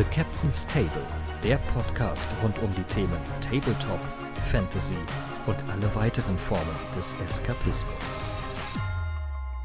The 0.00 0.06
Captain's 0.06 0.66
Table, 0.66 1.06
der 1.44 1.58
Podcast 1.74 2.30
rund 2.42 2.58
um 2.62 2.74
die 2.74 2.82
Themen 2.84 3.18
Tabletop, 3.42 4.00
Fantasy 4.50 4.96
und 5.44 5.56
alle 5.68 5.94
weiteren 5.94 6.38
Formen 6.38 6.74
des 6.96 7.14
Eskapismus. 7.22 8.26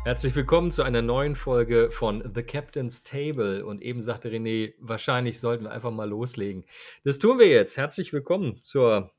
Herzlich 0.03 0.35
willkommen 0.35 0.71
zu 0.71 0.83
einer 0.83 1.01
neuen 1.01 1.37
Folge 1.37 1.89
von 1.89 2.33
The 2.35 2.43
Captain's 2.43 3.03
Table. 3.03 3.65
Und 3.65 3.81
eben 3.81 4.01
sagte 4.01 4.29
René, 4.29 4.73
wahrscheinlich 4.77 5.39
sollten 5.39 5.63
wir 5.63 5.71
einfach 5.71 5.91
mal 5.91 6.09
loslegen. 6.09 6.65
Das 7.05 7.17
tun 7.17 7.39
wir 7.39 7.47
jetzt. 7.47 7.77
Herzlich 7.77 8.11
willkommen 8.11 8.59
zur 8.61 9.13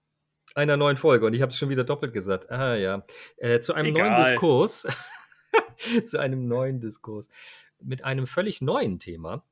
einer 0.55 0.77
neuen 0.77 0.99
Folge. 0.99 1.25
Und 1.25 1.33
ich 1.33 1.41
habe 1.41 1.49
es 1.49 1.57
schon 1.57 1.71
wieder 1.71 1.85
doppelt 1.85 2.13
gesagt. 2.13 2.51
Ah 2.51 2.75
ja. 2.75 3.07
Äh, 3.39 3.61
zu 3.61 3.73
einem 3.73 3.97
Egal. 3.97 4.11
neuen 4.11 4.23
Diskurs. 4.23 4.87
zu 6.05 6.21
einem 6.21 6.47
neuen 6.47 6.79
Diskurs. 6.79 7.31
Mit 7.81 8.05
einem 8.05 8.27
völlig 8.27 8.61
neuen 8.61 8.99
Thema. 8.99 9.43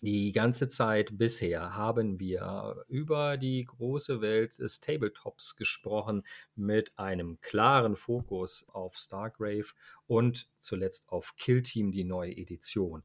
Die 0.00 0.32
ganze 0.32 0.68
Zeit 0.68 1.16
bisher 1.16 1.74
haben 1.74 2.20
wir 2.20 2.84
über 2.86 3.38
die 3.38 3.64
große 3.64 4.20
Welt 4.20 4.58
des 4.58 4.80
Tabletops 4.80 5.56
gesprochen 5.56 6.22
mit 6.54 6.98
einem 6.98 7.40
klaren 7.40 7.96
Fokus 7.96 8.68
auf 8.68 8.96
Stargrave 8.96 9.68
und 10.06 10.50
zuletzt 10.58 11.08
auf 11.08 11.34
Kill 11.36 11.62
Team, 11.62 11.92
die 11.92 12.04
neue 12.04 12.36
Edition. 12.36 13.04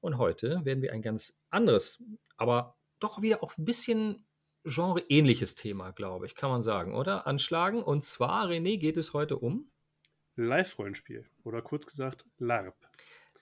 Und 0.00 0.18
heute 0.18 0.64
werden 0.64 0.82
wir 0.82 0.92
ein 0.92 1.02
ganz 1.02 1.40
anderes, 1.50 2.02
aber 2.36 2.76
doch 2.98 3.22
wieder 3.22 3.42
auch 3.42 3.56
ein 3.56 3.64
bisschen 3.64 4.26
genreähnliches 4.64 5.54
Thema, 5.54 5.92
glaube 5.92 6.26
ich, 6.26 6.34
kann 6.34 6.50
man 6.50 6.62
sagen, 6.62 6.94
oder? 6.94 7.26
Anschlagen. 7.26 7.82
Und 7.82 8.04
zwar, 8.04 8.46
René, 8.48 8.78
geht 8.78 8.96
es 8.96 9.12
heute 9.12 9.38
um 9.38 9.70
Live-Rollenspiel 10.36 11.24
oder 11.44 11.62
kurz 11.62 11.86
gesagt 11.86 12.24
LARP. 12.38 12.76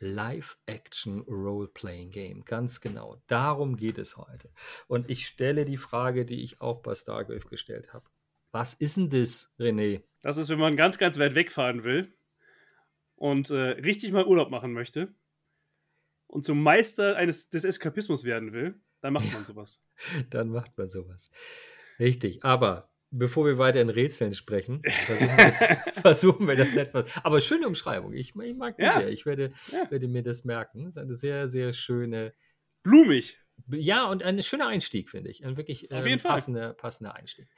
Live-Action 0.00 1.20
Role-Playing 1.28 2.10
Game. 2.10 2.44
Ganz 2.44 2.80
genau. 2.80 3.22
Darum 3.26 3.76
geht 3.76 3.98
es 3.98 4.16
heute. 4.16 4.50
Und 4.88 5.08
ich 5.08 5.26
stelle 5.26 5.64
die 5.64 5.76
Frage, 5.76 6.24
die 6.24 6.42
ich 6.42 6.60
auch 6.60 6.82
bei 6.82 6.94
Stargrave 6.94 7.48
gestellt 7.48 7.92
habe. 7.92 8.08
Was 8.50 8.74
ist 8.74 8.96
denn 8.96 9.10
das, 9.10 9.54
René? 9.58 10.02
Das 10.22 10.36
ist, 10.36 10.48
wenn 10.48 10.58
man 10.58 10.76
ganz, 10.76 10.98
ganz 10.98 11.18
weit 11.18 11.34
wegfahren 11.34 11.84
will 11.84 12.12
und 13.14 13.50
äh, 13.50 13.54
richtig 13.54 14.12
mal 14.12 14.26
Urlaub 14.26 14.50
machen 14.50 14.72
möchte 14.72 15.14
und 16.26 16.44
zum 16.44 16.62
Meister 16.62 17.16
eines, 17.16 17.50
des 17.50 17.64
Eskapismus 17.64 18.24
werden 18.24 18.52
will, 18.52 18.80
dann 19.00 19.12
macht 19.12 19.32
man 19.32 19.44
sowas. 19.44 19.82
Dann 20.30 20.48
macht 20.48 20.76
man 20.76 20.88
sowas. 20.88 21.30
Richtig. 21.98 22.44
Aber 22.44 22.89
bevor 23.10 23.46
wir 23.46 23.58
weiter 23.58 23.80
in 23.80 23.88
Rätseln 23.90 24.34
sprechen, 24.34 24.82
versuchen 25.06 25.36
wir 25.36 25.44
das, 25.44 25.58
versuchen 26.00 26.48
wir 26.48 26.56
das 26.56 26.74
etwas. 26.76 27.10
Aber 27.24 27.40
schöne 27.40 27.66
Umschreibung. 27.66 28.12
Ich, 28.12 28.34
ich 28.36 28.54
mag 28.56 28.76
die 28.76 28.82
Ja. 28.82 28.92
sehr. 28.92 29.08
Ich 29.10 29.26
werde, 29.26 29.52
Ja. 29.72 29.90
werde 29.90 30.08
mir 30.08 30.22
das 30.22 30.44
merken. 30.44 30.84
Das 30.84 30.96
ist 30.96 30.98
eine 31.02 31.14
sehr, 31.14 31.48
sehr 31.48 31.72
schöne. 31.72 32.32
Blumig. 32.82 33.38
Ja, 33.68 34.06
und 34.08 34.22
ein 34.22 34.42
schöner 34.42 34.68
Einstieg, 34.68 35.10
finde 35.10 35.30
ich. 35.30 35.44
Ein 35.44 35.56
wirklich 35.56 35.90
ähm, 35.90 36.18
passender, 36.18 36.72
passender 36.72 37.14
Einstieg. 37.14 37.48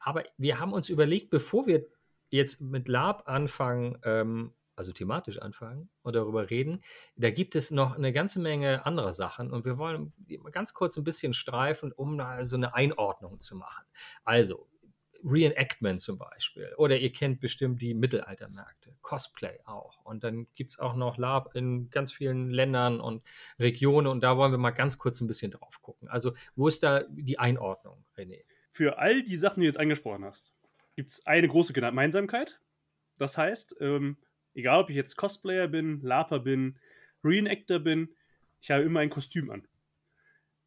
Aber 0.00 0.24
wir 0.36 0.58
haben 0.58 0.72
uns 0.72 0.88
überlegt, 0.88 1.30
bevor 1.30 1.66
wir 1.66 1.86
jetzt 2.30 2.60
mit 2.60 2.88
Lab 2.88 3.28
anfangen, 3.28 3.98
ähm, 4.04 4.52
also 4.76 4.90
thematisch 4.92 5.38
anfangen 5.38 5.88
und 6.02 6.16
darüber 6.16 6.50
reden, 6.50 6.82
da 7.16 7.30
gibt 7.30 7.54
es 7.54 7.70
noch 7.70 7.96
eine 7.96 8.12
ganze 8.12 8.40
Menge 8.40 8.84
anderer 8.84 9.12
Sachen 9.12 9.52
und 9.52 9.64
wir 9.64 9.78
wollen 9.78 10.12
ganz 10.50 10.74
kurz 10.74 10.96
ein 10.96 11.04
bisschen 11.04 11.32
streifen, 11.32 11.92
um 11.92 12.18
da 12.18 12.44
so 12.44 12.56
eine 12.56 12.74
Einordnung 12.74 13.38
zu 13.38 13.54
machen. 13.56 13.86
Also, 14.24 14.68
Reenactment 15.24 16.00
zum 16.00 16.18
Beispiel. 16.18 16.72
Oder 16.76 16.98
ihr 16.98 17.10
kennt 17.12 17.40
bestimmt 17.40 17.80
die 17.80 17.94
Mittelaltermärkte, 17.94 18.94
Cosplay 19.02 19.58
auch. 19.64 20.04
Und 20.04 20.22
dann 20.22 20.46
gibt 20.54 20.70
es 20.72 20.78
auch 20.78 20.94
noch 20.94 21.16
Lab 21.16 21.54
in 21.54 21.88
ganz 21.90 22.12
vielen 22.12 22.50
Ländern 22.50 23.00
und 23.00 23.22
Regionen 23.58 24.06
und 24.06 24.22
da 24.22 24.36
wollen 24.36 24.52
wir 24.52 24.58
mal 24.58 24.70
ganz 24.70 24.98
kurz 24.98 25.20
ein 25.20 25.26
bisschen 25.26 25.50
drauf 25.50 25.80
gucken. 25.82 26.08
Also, 26.08 26.34
wo 26.56 26.68
ist 26.68 26.82
da 26.82 27.04
die 27.08 27.38
Einordnung, 27.38 28.04
René? 28.16 28.42
Für 28.70 28.98
all 28.98 29.22
die 29.22 29.36
Sachen, 29.36 29.60
die 29.60 29.66
du 29.66 29.68
jetzt 29.68 29.80
angesprochen 29.80 30.24
hast, 30.24 30.54
gibt 30.96 31.08
es 31.08 31.26
eine 31.26 31.48
große 31.48 31.72
Gemeinsamkeit. 31.72 32.60
Das 33.16 33.38
heißt, 33.38 33.76
ähm, 33.80 34.16
egal 34.54 34.80
ob 34.80 34.90
ich 34.90 34.96
jetzt 34.96 35.16
Cosplayer 35.16 35.68
bin, 35.68 36.00
LARPer 36.02 36.40
bin, 36.40 36.78
Reenactor 37.22 37.78
bin, 37.78 38.14
ich 38.60 38.70
habe 38.70 38.82
immer 38.82 39.00
ein 39.00 39.10
Kostüm 39.10 39.50
an. 39.50 39.66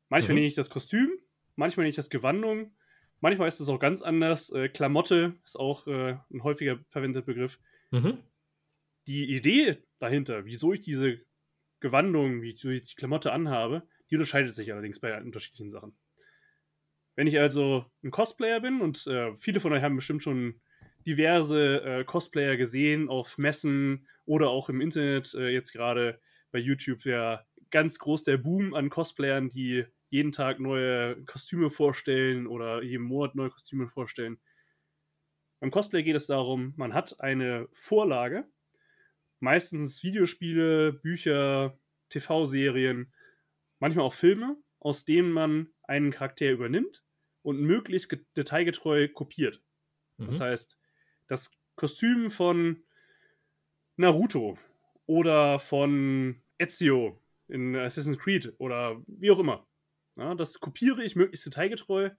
Manchmal 0.10 0.34
Mhm. 0.34 0.36
nehme 0.36 0.48
ich 0.48 0.56
das 0.56 0.70
Kostüm, 0.70 1.12
manchmal 1.56 1.84
nehme 1.84 1.90
ich 1.90 1.96
das 1.96 2.10
Gewandung, 2.10 2.72
manchmal 3.20 3.48
ist 3.48 3.60
es 3.60 3.70
auch 3.70 3.80
ganz 3.80 4.02
anders. 4.02 4.52
Äh, 4.52 4.70
Klamotte 4.70 5.36
ist 5.44 5.60
auch 5.60 5.88
äh, 5.88 6.18
ein 6.32 6.44
häufiger 6.44 6.80
verwendeter 6.90 7.26
Begriff. 7.26 7.60
Mhm. 7.92 8.18
Die 9.08 9.36
Idee 9.36 9.78
dahinter, 10.00 10.46
wieso 10.46 10.74
ich 10.74 10.82
diese 10.82 11.20
Gewandung, 11.80 12.42
wie 12.42 12.50
ich 12.50 12.62
die 12.62 12.96
Klamotte 12.96 13.32
anhabe, 13.32 13.84
die 14.10 14.16
unterscheidet 14.16 14.54
sich 14.54 14.72
allerdings 14.72 15.00
bei 15.00 15.18
unterschiedlichen 15.22 15.70
Sachen. 15.70 15.96
Wenn 17.16 17.28
ich 17.28 17.40
also 17.40 17.86
ein 18.04 18.12
Cosplayer 18.12 18.60
bin 18.60 18.82
und 18.82 19.08
äh, 19.08 19.36
viele 19.38 19.60
von 19.60 19.74
euch 19.74 19.82
haben 19.82 19.96
bestimmt 19.96 20.24
schon 20.24 20.62
diverse 21.06 21.82
äh, 21.82 22.04
Cosplayer 22.04 22.58
gesehen 22.58 23.10
auf 23.10 23.38
Messen 23.38 24.08
oder 24.26 24.50
auch 24.50 24.70
im 24.70 24.82
Internet, 24.82 25.34
äh, 25.34 25.50
jetzt 25.50 25.72
gerade 25.72 26.20
bei 26.52 26.60
YouTube 26.60 27.06
ja 27.06 27.46
ganz 27.72 28.00
groß 28.00 28.24
der 28.24 28.38
Boom 28.38 28.74
an 28.74 28.90
Cosplayern, 28.90 29.50
die 29.50 29.86
jeden 30.10 30.32
Tag 30.32 30.60
neue 30.60 31.24
Kostüme 31.26 31.70
vorstellen 31.70 32.48
oder 32.48 32.84
jeden 32.84 33.04
Monat 33.06 33.36
neue 33.36 33.50
Kostüme 33.50 33.90
vorstellen. 33.90 34.40
Beim 35.60 35.72
Cosplay 35.72 36.04
geht 36.04 36.16
es 36.16 36.28
darum, 36.28 36.74
man 36.78 36.94
hat 36.94 37.20
eine 37.20 37.68
Vorlage, 37.74 38.48
meistens 39.40 40.04
Videospiele, 40.04 40.94
Bücher, 40.94 41.80
TV-Serien, 42.10 43.14
manchmal 43.80 44.06
auch 44.06 44.14
Filme, 44.14 44.58
aus 44.80 45.06
denen 45.06 45.32
man 45.32 45.70
einen 45.84 46.12
Charakter 46.12 46.52
übernimmt 46.52 47.04
und 47.44 47.62
möglichst 47.62 48.10
ge- 48.10 48.26
detailgetreu 48.38 49.10
kopiert. 49.10 49.64
Das 50.26 50.40
Mhm. 50.40 50.42
heißt, 50.42 50.80
das 51.28 51.52
Kostüm 51.76 52.32
von 52.32 52.86
Naruto 53.98 54.58
oder 55.06 55.60
von 55.60 56.42
Ezio 56.58 57.22
in 57.48 57.76
Assassin's 57.76 58.20
Creed 58.20 58.54
oder 58.60 59.02
wie 59.08 59.32
auch 59.32 59.40
immer. 59.40 59.68
Ja, 60.18 60.36
das 60.36 60.60
kopiere 60.60 61.04
ich 61.04 61.16
möglichst 61.16 61.46
detailgetreu 61.46 62.10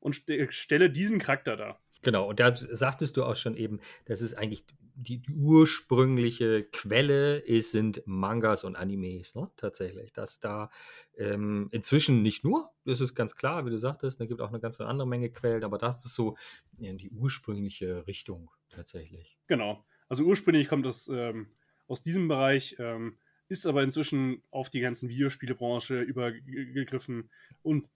und 0.00 0.16
ste 0.16 0.48
stelle 0.50 0.90
diesen 0.90 1.18
Charakter 1.18 1.56
dar. 1.56 1.80
Genau, 2.02 2.28
und 2.28 2.40
da 2.40 2.54
sagtest 2.54 3.16
du 3.16 3.24
auch 3.24 3.36
schon 3.36 3.54
eben, 3.56 3.78
das 4.06 4.22
ist 4.22 4.34
eigentlich 4.34 4.64
die, 4.94 5.18
die 5.18 5.32
ursprüngliche 5.32 6.64
Quelle 6.64 7.38
ist, 7.38 7.72
sind 7.72 8.02
Mangas 8.06 8.64
und 8.64 8.76
Animes, 8.76 9.34
ne? 9.34 9.50
Tatsächlich. 9.56 10.12
Dass 10.12 10.40
da 10.40 10.70
ähm, 11.16 11.68
inzwischen 11.72 12.22
nicht 12.22 12.42
nur, 12.42 12.70
das 12.84 13.00
ist 13.00 13.14
ganz 13.14 13.36
klar, 13.36 13.66
wie 13.66 13.70
du 13.70 13.78
sagtest, 13.78 14.20
da 14.20 14.26
gibt 14.26 14.40
auch 14.40 14.48
eine 14.48 14.60
ganze 14.60 14.86
andere 14.86 15.06
Menge 15.06 15.30
Quellen, 15.30 15.64
aber 15.64 15.78
das 15.78 16.04
ist 16.04 16.14
so 16.14 16.36
ja, 16.78 16.92
die 16.92 17.10
ursprüngliche 17.10 18.06
Richtung 18.06 18.50
tatsächlich. 18.70 19.38
Genau. 19.46 19.84
Also 20.08 20.24
ursprünglich 20.24 20.68
kommt 20.68 20.86
das 20.86 21.08
ähm, 21.08 21.48
aus 21.86 22.02
diesem 22.02 22.28
Bereich, 22.28 22.76
ähm, 22.78 23.18
ist 23.50 23.66
aber 23.66 23.82
inzwischen 23.82 24.42
auf 24.50 24.70
die 24.70 24.80
ganzen 24.80 25.08
Videospielebranche 25.08 26.00
übergegriffen 26.00 27.30
und 27.62 27.88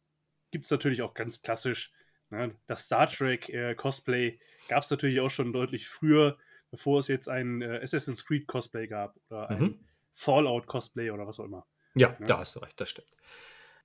gibt 0.50 0.64
es 0.66 0.70
natürlich 0.70 1.02
auch 1.02 1.14
ganz 1.14 1.42
klassisch. 1.42 1.92
Ne? 2.30 2.56
Das 2.66 2.86
Star 2.86 3.06
Trek 3.08 3.48
äh, 3.48 3.74
Cosplay 3.74 4.38
gab 4.68 4.82
es 4.82 4.90
natürlich 4.90 5.20
auch 5.20 5.30
schon 5.30 5.52
deutlich 5.52 5.88
früher, 5.88 6.38
bevor 6.70 6.98
es 6.98 7.08
jetzt 7.08 7.28
ein 7.28 7.62
äh, 7.62 7.80
Assassin's 7.82 8.24
Creed 8.24 8.46
Cosplay 8.46 8.86
gab 8.88 9.16
oder 9.30 9.50
ein 9.50 9.60
Mhm. 9.60 9.78
Fallout 10.14 10.66
Cosplay 10.66 11.10
oder 11.10 11.26
was 11.26 11.40
auch 11.40 11.44
immer. 11.44 11.66
Ja, 11.94 12.16
Ja. 12.18 12.26
da 12.26 12.38
hast 12.38 12.56
du 12.56 12.60
recht, 12.60 12.80
das 12.80 12.90
stimmt. 12.90 13.08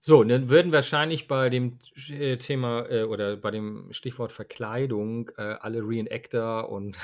So, 0.02 0.24
dann 0.24 0.50
würden 0.50 0.72
wahrscheinlich 0.72 1.28
bei 1.28 1.50
dem 1.50 1.80
äh, 2.10 2.38
Thema 2.38 2.88
äh, 2.90 3.04
oder 3.04 3.36
bei 3.36 3.52
dem 3.52 3.92
Stichwort 3.92 4.32
Verkleidung 4.32 5.30
äh, 5.38 5.42
alle 5.42 5.82
Reenactor 5.82 6.70
und 6.70 6.98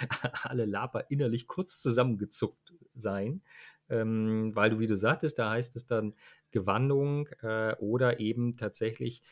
alle 0.42 0.64
Laper 0.66 1.10
innerlich 1.10 1.46
kurz 1.46 1.80
zusammengezuckt 1.80 2.74
sein, 2.94 3.42
ähm, 3.90 4.52
weil 4.54 4.70
du, 4.70 4.78
wie 4.78 4.86
du 4.86 4.96
sagtest, 4.96 5.38
da 5.38 5.50
heißt 5.50 5.76
es 5.76 5.86
dann 5.86 6.14
Gewandung 6.50 7.28
äh, 7.42 7.74
oder 7.76 8.20
eben 8.20 8.56
tatsächlich 8.56 9.22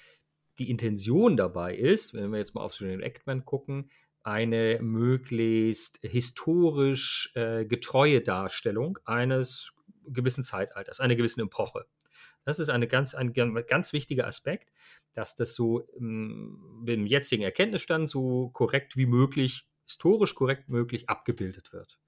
die 0.59 0.71
Intention 0.71 1.37
dabei 1.37 1.75
ist, 1.77 2.15
wenn 2.15 2.31
wir 2.31 2.39
jetzt 2.39 2.55
mal 2.55 2.63
aufs 2.63 2.81
Reenactment 2.81 3.45
gucken, 3.45 3.91
eine 4.23 4.79
möglichst 4.83 6.01
historisch 6.03 7.31
äh, 7.35 7.65
getreue 7.65 8.21
Darstellung 8.21 8.99
eines 9.05 9.73
gewissen 10.07 10.43
Zeitalters, 10.43 11.01
einer 11.01 11.17
gewissen 11.17 11.41
Epoche. 11.43 11.87
Das 12.45 12.59
ist 12.59 12.71
eine 12.71 12.89
ganz, 12.89 13.15
ein 13.15 13.33
gan- 13.33 13.55
ganz 13.67 13.93
wichtiger 13.93 14.27
Aspekt, 14.27 14.73
dass 15.13 15.37
das 15.37 15.55
so 15.55 15.87
ähm, 15.99 16.85
im 16.87 17.07
jetzigen 17.07 17.43
Erkenntnisstand 17.43 18.09
so 18.09 18.49
korrekt 18.51 18.97
wie 18.97 19.07
möglich, 19.07 19.69
historisch 19.85 20.35
korrekt 20.35 20.69
möglich 20.69 21.09
abgebildet 21.09 21.73
wird. 21.73 22.01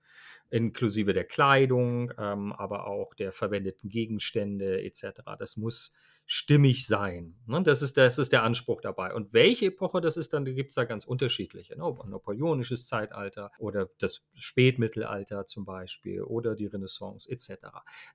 Inklusive 0.50 1.12
der 1.12 1.24
Kleidung, 1.24 2.12
ähm, 2.18 2.52
aber 2.52 2.86
auch 2.86 3.14
der 3.14 3.32
verwendeten 3.32 3.88
Gegenstände 3.88 4.82
etc. 4.82 5.22
Das 5.38 5.56
muss 5.56 5.94
stimmig 6.26 6.86
sein. 6.86 7.34
Ne? 7.46 7.60
Das, 7.64 7.82
ist, 7.82 7.96
das 7.96 8.18
ist 8.18 8.32
der 8.32 8.44
Anspruch 8.44 8.80
dabei. 8.80 9.12
Und 9.14 9.32
welche 9.32 9.66
Epoche 9.66 10.00
das 10.00 10.16
ist, 10.16 10.32
dann 10.32 10.44
gibt 10.44 10.68
es 10.68 10.76
da 10.76 10.84
ganz 10.84 11.04
unterschiedliche. 11.04 11.76
Ne? 11.76 11.92
Napoleonisches 12.06 12.86
Zeitalter 12.86 13.50
oder 13.58 13.90
das 13.98 14.22
Spätmittelalter 14.36 15.46
zum 15.46 15.64
Beispiel 15.64 16.22
oder 16.22 16.54
die 16.54 16.66
Renaissance 16.66 17.28
etc. 17.28 17.66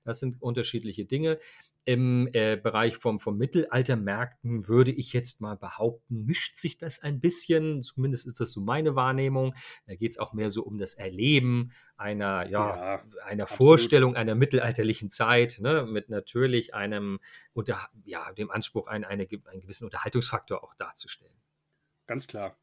Das 0.02 0.20
sind 0.20 0.40
unterschiedliche 0.40 1.04
Dinge. 1.04 1.38
Im 1.88 2.28
äh, 2.32 2.56
Bereich 2.56 2.96
vom, 2.96 3.20
vom 3.20 3.38
Mittelaltermärkten 3.38 4.66
würde 4.66 4.90
ich 4.90 5.12
jetzt 5.12 5.40
mal 5.40 5.56
behaupten, 5.56 6.24
mischt 6.26 6.56
sich 6.56 6.78
das 6.78 7.00
ein 7.00 7.20
bisschen, 7.20 7.84
zumindest 7.84 8.26
ist 8.26 8.40
das 8.40 8.50
so 8.50 8.60
meine 8.60 8.96
Wahrnehmung. 8.96 9.54
Da 9.86 9.94
geht 9.94 10.10
es 10.10 10.18
auch 10.18 10.32
mehr 10.32 10.50
so 10.50 10.64
um 10.64 10.78
das 10.78 10.94
Erleben 10.94 11.70
einer, 11.96 12.44
ja, 12.48 12.96
ja 12.96 13.04
einer 13.24 13.46
Vorstellung 13.46 14.16
einer 14.16 14.34
mittelalterlichen 14.34 15.10
Zeit, 15.10 15.60
ne, 15.60 15.86
mit 15.88 16.08
natürlich 16.08 16.74
einem, 16.74 17.20
unter, 17.52 17.88
ja, 18.04 18.32
dem 18.32 18.50
Anspruch, 18.50 18.88
einen, 18.88 19.04
eine, 19.04 19.28
einen 19.46 19.60
gewissen 19.60 19.84
Unterhaltungsfaktor 19.84 20.64
auch 20.64 20.74
darzustellen. 20.74 21.38
Ganz 22.08 22.26
klar. 22.26 22.56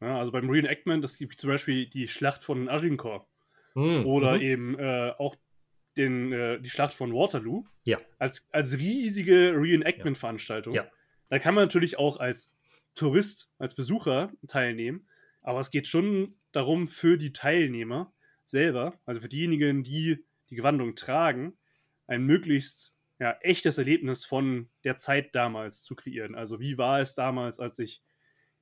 Ja, 0.00 0.18
also 0.18 0.32
beim 0.32 0.48
Reenactment, 0.48 1.04
das 1.04 1.18
gibt 1.18 1.38
zum 1.38 1.50
Beispiel 1.50 1.86
die 1.86 2.08
Schlacht 2.08 2.42
von 2.42 2.70
Agincourt. 2.70 3.26
Hm, 3.74 4.06
oder 4.06 4.36
mhm. 4.36 4.40
eben 4.40 4.78
äh, 4.78 5.12
auch 5.18 5.36
den, 5.96 6.32
äh, 6.32 6.60
die 6.60 6.70
Schlacht 6.70 6.94
von 6.94 7.12
Waterloo 7.12 7.64
ja. 7.84 8.00
als, 8.18 8.48
als 8.52 8.76
riesige 8.78 9.54
Reenactment-Veranstaltung. 9.56 10.74
Ja. 10.74 10.90
Da 11.28 11.38
kann 11.38 11.54
man 11.54 11.64
natürlich 11.64 11.98
auch 11.98 12.18
als 12.18 12.56
Tourist, 12.94 13.52
als 13.58 13.74
Besucher 13.74 14.32
teilnehmen, 14.46 15.08
aber 15.42 15.60
es 15.60 15.70
geht 15.70 15.88
schon 15.88 16.36
darum, 16.52 16.88
für 16.88 17.16
die 17.16 17.32
Teilnehmer 17.32 18.12
selber, 18.44 18.98
also 19.06 19.20
für 19.20 19.28
diejenigen, 19.28 19.82
die 19.82 20.24
die 20.50 20.56
Gewandung 20.56 20.96
tragen, 20.96 21.56
ein 22.06 22.24
möglichst 22.24 22.94
ja, 23.20 23.36
echtes 23.40 23.78
Erlebnis 23.78 24.24
von 24.24 24.68
der 24.82 24.96
Zeit 24.96 25.34
damals 25.34 25.82
zu 25.82 25.94
kreieren. 25.94 26.34
Also 26.34 26.58
wie 26.58 26.76
war 26.76 27.00
es 27.00 27.14
damals, 27.14 27.60
als 27.60 27.78
ich 27.78 28.02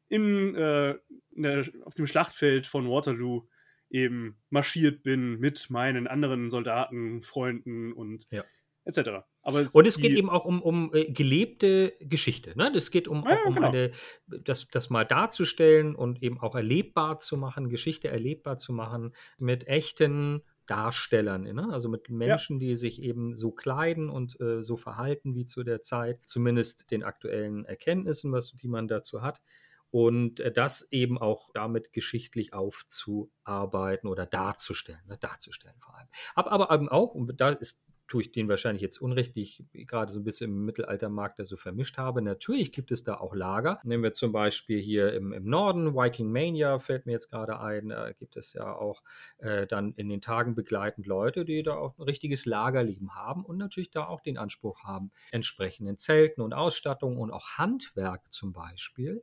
im, 0.09 0.55
äh, 0.55 0.95
der, 1.31 1.65
auf 1.85 1.95
dem 1.95 2.07
Schlachtfeld 2.07 2.67
von 2.67 2.89
Waterloo 2.89 3.49
eben 3.90 4.37
marschiert 4.50 5.02
bin 5.02 5.38
mit 5.38 5.70
meinen 5.70 6.06
anderen 6.06 6.50
Soldaten, 6.50 7.23
Freunden 7.23 7.93
und 7.93 8.26
ja. 8.31 8.44
etc. 8.85 9.25
Aber 9.43 9.61
es 9.61 9.75
und 9.75 9.87
es 9.87 9.99
geht 9.99 10.17
eben 10.17 10.31
auch 10.31 10.44
um, 10.44 10.62
um 10.62 10.94
äh, 10.94 11.11
gelebte 11.11 11.94
Geschichte. 12.00 12.56
Ne? 12.56 12.73
Es 12.75 12.90
geht 12.90 13.08
um, 13.08 13.25
ja, 13.29 13.38
um 13.46 13.55
genau. 13.55 13.69
eine, 13.69 13.93
das, 14.26 14.69
das 14.69 14.90
mal 14.90 15.05
darzustellen 15.05 15.94
und 15.94 16.23
eben 16.23 16.38
auch 16.40 16.55
erlebbar 16.55 17.19
zu 17.19 17.37
machen, 17.37 17.69
Geschichte 17.69 18.08
erlebbar 18.08 18.56
zu 18.56 18.73
machen 18.73 19.14
mit 19.38 19.67
echten 19.67 20.43
Darstellern, 20.67 21.44
ne? 21.44 21.69
also 21.70 21.88
mit 21.88 22.11
Menschen, 22.11 22.61
ja. 22.61 22.69
die 22.69 22.76
sich 22.76 23.02
eben 23.02 23.34
so 23.34 23.52
kleiden 23.52 24.11
und 24.11 24.38
äh, 24.38 24.62
so 24.62 24.76
verhalten 24.76 25.34
wie 25.34 25.46
zu 25.46 25.64
der 25.64 25.81
Zeit, 25.81 26.20
zumindest 26.26 26.91
den 26.91 27.02
aktuellen 27.02 27.64
Erkenntnissen, 27.64 28.32
was 28.32 28.52
die 28.52 28.69
man 28.69 28.87
dazu 28.87 29.23
hat 29.23 29.41
und 29.90 30.40
äh, 30.40 30.52
das 30.52 30.90
eben 30.93 31.19
auch 31.19 31.50
damit 31.55 31.93
geschichtlich 31.93 32.52
aufzuarbeiten 32.52 34.08
oder 34.08 34.26
darzustellen, 34.26 35.00
ne, 35.06 35.19
darzustellen 35.19 35.76
vor 35.81 35.96
allem. 35.96 36.08
Aber, 36.35 36.52
aber 36.52 36.75
eben 36.75 36.88
auch, 36.88 37.14
und 37.14 37.40
da 37.40 37.50
ist 37.50 37.82
tue 38.08 38.23
ich 38.23 38.32
den 38.32 38.49
wahrscheinlich 38.49 38.82
jetzt 38.82 38.99
unrecht, 38.99 39.37
die 39.37 39.43
ich 39.43 39.64
gerade 39.87 40.11
so 40.11 40.19
ein 40.19 40.25
bisschen 40.25 40.50
im 40.50 40.64
Mittelaltermarkt 40.64 41.38
da 41.38 41.44
so 41.44 41.56
vermischt 41.56 41.99
habe. 41.99 42.23
Natürlich 42.23 42.73
gibt 42.73 42.90
es 42.90 43.05
da 43.05 43.19
auch 43.19 43.35
Lager. 43.35 43.81
Nehmen 43.85 44.02
wir 44.02 44.12
zum 44.12 44.32
Beispiel 44.32 44.81
hier 44.81 45.12
im, 45.12 45.32
im 45.32 45.44
Norden, 45.44 45.94
Viking 45.94 46.32
Mania 46.32 46.79
fällt 46.79 47.06
mir 47.06 47.12
jetzt 47.12 47.31
gerade 47.31 47.61
ein, 47.61 47.91
da 47.91 48.12
gibt 48.12 48.37
es 48.37 48.55
ja 48.55 48.75
auch 48.75 49.02
äh, 49.38 49.67
dann 49.67 49.93
in 49.94 50.08
den 50.08 50.23
Tagen 50.23 50.55
begleitend 50.55 51.06
Leute, 51.06 51.44
die 51.44 51.62
da 51.62 51.75
auch 51.75 51.99
ein 51.99 52.02
richtiges 52.02 52.46
Lagerleben 52.46 53.14
haben 53.14 53.44
und 53.44 53.58
natürlich 53.58 53.91
da 53.91 54.06
auch 54.06 54.20
den 54.20 54.38
Anspruch 54.38 54.84
haben, 54.84 55.11
entsprechenden 55.31 55.99
Zelten 55.99 56.41
und 56.41 56.55
Ausstattung 56.55 57.19
und 57.19 57.31
auch 57.31 57.58
Handwerk 57.58 58.32
zum 58.32 58.52
Beispiel 58.52 59.23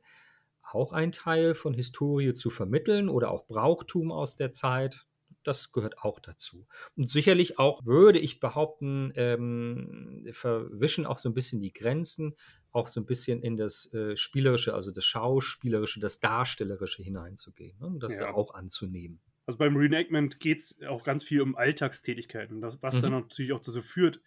auch 0.72 0.92
ein 0.92 1.12
Teil 1.12 1.54
von 1.54 1.74
Historie 1.74 2.34
zu 2.34 2.50
vermitteln 2.50 3.08
oder 3.08 3.30
auch 3.30 3.46
Brauchtum 3.46 4.10
aus 4.12 4.36
der 4.36 4.52
Zeit. 4.52 5.06
Das 5.42 5.70
gehört 5.70 5.98
auch 5.98 6.18
dazu. 6.18 6.66
Und 6.96 7.08
sicherlich 7.08 7.58
auch, 7.60 7.86
würde 7.86 8.18
ich 8.18 8.40
behaupten, 8.40 9.12
ähm, 9.14 10.26
verwischen 10.32 11.06
auch 11.06 11.18
so 11.18 11.28
ein 11.28 11.34
bisschen 11.34 11.60
die 11.60 11.72
Grenzen, 11.72 12.34
auch 12.72 12.88
so 12.88 13.00
ein 13.00 13.06
bisschen 13.06 13.42
in 13.42 13.56
das 13.56 13.92
äh, 13.94 14.16
Spielerische, 14.16 14.74
also 14.74 14.90
das 14.90 15.04
Schauspielerische, 15.04 16.00
das 16.00 16.18
Darstellerische 16.18 17.02
hineinzugehen 17.02 17.78
ne? 17.78 17.86
und 17.86 18.02
das 18.02 18.18
ja. 18.18 18.34
auch 18.34 18.54
anzunehmen. 18.54 19.20
Also 19.46 19.58
beim 19.58 19.76
Reenactment 19.76 20.40
geht 20.40 20.58
es 20.58 20.82
auch 20.82 21.04
ganz 21.04 21.22
viel 21.22 21.40
um 21.40 21.56
Alltagstätigkeiten, 21.56 22.60
das, 22.60 22.82
was 22.82 22.96
mhm. 22.96 23.00
dann 23.00 23.12
natürlich 23.12 23.52
auch 23.52 23.60
dazu 23.60 23.80
führt, 23.82 24.20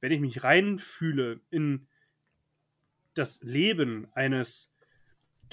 wenn 0.00 0.10
ich 0.10 0.20
mich 0.20 0.42
reinfühle 0.42 1.40
in 1.50 1.86
das 3.14 3.40
Leben 3.42 4.08
eines 4.12 4.73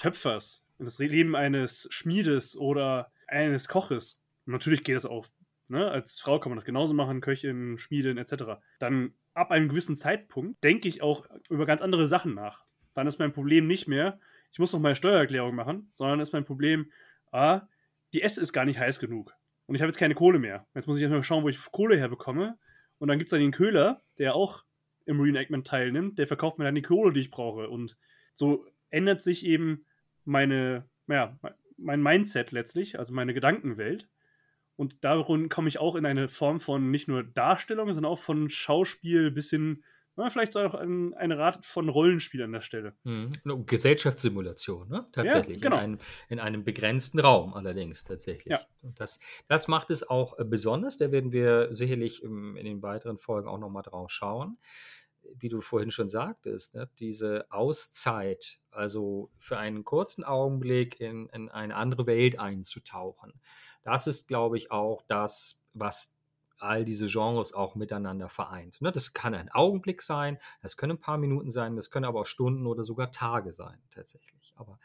Töpfers, 0.02 0.66
in 0.80 0.86
das 0.86 0.98
Leben 0.98 1.36
eines 1.36 1.88
Schmiedes 1.92 2.58
oder 2.58 3.12
eines 3.28 3.68
Koches, 3.68 4.20
natürlich 4.46 4.84
geht 4.84 4.96
das 4.96 5.06
auch, 5.06 5.28
ne? 5.68 5.92
als 5.92 6.20
Frau 6.20 6.40
kann 6.40 6.50
man 6.50 6.58
das 6.58 6.66
genauso 6.66 6.96
machen, 6.96 7.22
Köchin, 7.22 7.78
Schmiedin 7.78 8.18
etc., 8.18 8.60
dann 8.80 9.14
ab 9.36 9.52
einem 9.52 9.70
gewissen 9.70 9.96
Zeitpunkt 9.96 10.64
denke 10.64 10.88
ich 10.88 11.04
auch 11.04 11.28
über 11.52 11.68
ganz 11.68 11.84
andere 11.84 12.08
Sachen 12.08 12.34
nach. 12.34 12.66
Dann 12.96 13.06
ist 13.06 13.20
mein 13.20 13.32
Problem 13.32 13.68
nicht 13.68 13.88
mehr, 13.88 14.20
ich 14.52 14.58
muss 14.58 14.74
noch 14.74 14.80
meine 14.80 14.96
Steuererklärung 14.96 15.54
machen, 15.54 15.92
sondern 15.94 16.20
ist 16.20 16.34
mein 16.34 16.46
Problem, 16.46 16.92
ah, 17.32 17.68
die 18.14 18.24
Esse 18.24 18.42
ist 18.42 18.52
gar 18.52 18.66
nicht 18.66 18.80
heiß 18.80 19.00
genug. 19.00 19.36
Und 19.68 19.76
ich 19.76 19.82
habe 19.82 19.90
jetzt 19.90 20.00
keine 20.00 20.16
Kohle 20.16 20.40
mehr. 20.40 20.66
Jetzt 20.74 20.88
muss 20.88 20.98
ich 20.98 21.04
erstmal 21.04 21.24
schauen, 21.24 21.44
wo 21.44 21.50
ich 21.50 21.64
Kohle 21.72 21.96
herbekomme. 21.96 22.58
Und 22.98 23.08
dann 23.08 23.20
gibt 23.20 23.28
es 23.28 23.32
dann 23.32 23.40
den 23.40 23.52
Köhler, 23.52 24.02
der 24.18 24.34
auch 24.34 24.66
im 25.06 25.22
Reenactment 25.22 25.68
teilnimmt, 25.68 26.18
der 26.18 26.26
verkauft 26.26 26.58
mir 26.58 26.66
dann 26.66 26.74
die 26.74 26.82
Kohle, 26.82 27.14
die 27.14 27.22
ich 27.22 27.30
brauche. 27.30 27.70
Und 27.70 27.98
so 28.34 28.66
ändert 28.90 29.22
sich 29.22 29.46
eben 29.46 29.86
meine, 30.26 30.86
ja, 31.08 31.38
mein 31.78 32.02
Mindset 32.02 32.52
letztlich, 32.52 33.00
also 33.00 33.14
meine 33.14 33.34
Gedankenwelt. 33.34 34.08
Und 34.76 35.04
darum 35.04 35.50
komme 35.50 35.68
ich 35.68 35.80
auch 35.80 35.96
in 35.96 36.06
eine 36.06 36.28
Form 36.28 36.60
von 36.60 36.90
nicht 36.92 37.08
nur 37.08 37.24
Darstellung, 37.24 37.94
sondern 37.94 38.12
auch 38.12 38.20
von 38.20 38.50
Schauspiel 38.50 39.30
bis 39.30 39.50
hin, 39.50 39.84
na, 40.16 40.30
vielleicht 40.30 40.58
auch 40.58 40.74
ein, 40.74 41.14
eine 41.14 41.38
Art 41.38 41.66
von 41.66 41.88
Rollenspiel 41.88 42.42
an 42.44 42.52
der 42.52 42.62
Stelle. 42.62 42.96
Mhm. 43.04 43.32
Gesellschaftssimulation, 43.66 44.90
ne? 44.90 45.08
Tatsächlich. 45.12 45.62
Ja, 45.62 45.70
genau. 45.70 45.78
in, 45.78 45.84
einem, 45.84 45.98
in, 46.30 46.40
einem, 46.40 46.64
begrenzten 46.64 47.20
Raum 47.20 47.54
allerdings 47.54 48.04
tatsächlich. 48.04 48.52
Ja. 48.52 48.62
Und 48.82 49.00
das, 49.00 49.20
das 49.48 49.68
macht 49.68 49.90
es 49.90 50.08
auch 50.10 50.38
äh, 50.40 50.44
besonders. 50.44 50.98
Da 50.98 51.12
werden 51.12 51.32
wir 51.32 51.74
sicherlich 51.74 52.24
im, 52.24 52.58
in 52.58 52.66
den 52.66 52.82
weiteren 52.82 53.20
Folgen 53.20 53.48
auch 53.48 53.60
nochmal 53.60 53.84
drauf 53.84 54.12
schauen 54.12 54.58
wie 55.38 55.50
du 55.50 55.62
vorhin 55.62 55.92
schon 55.92 56.10
sagtest, 56.10 56.76
ne, 56.76 56.90
diese 57.00 57.46
Auszeit, 57.52 58.60
also 58.72 59.30
für 59.38 59.58
einen 59.58 59.84
kurzen 59.84 60.24
Augenblick 60.24 61.00
in, 61.00 61.28
in 61.28 61.50
eine 61.50 61.76
andere 61.76 62.06
Welt 62.06 62.40
einzutauchen, 62.40 63.34
das 63.84 64.08
ist, 64.08 64.28
glaube 64.28 64.58
ich, 64.58 64.72
auch 64.72 65.02
das, 65.08 65.66
was 65.74 66.18
all 66.58 66.86
diese 66.86 67.08
Genres 67.08 67.54
auch 67.54 67.76
miteinander 67.76 68.30
vereint. 68.30 68.80
Ne, 68.82 68.92
das 68.92 69.14
kann 69.14 69.34
ein 69.34 69.50
Augenblick 69.50 70.02
sein, 70.02 70.38
das 70.62 70.78
können 70.78 70.94
ein 70.94 71.02
paar 71.02 71.18
Minuten 71.18 71.50
sein, 71.50 71.76
das 71.76 71.90
können 71.90 72.06
aber 72.06 72.22
auch 72.22 72.26
Stunden 72.26 72.68
oder 72.68 72.84
sogar 72.84 73.12
Tage 73.12 73.52
sein, 73.52 73.82
tatsächlich. 73.90 74.54
Aber 74.56 74.80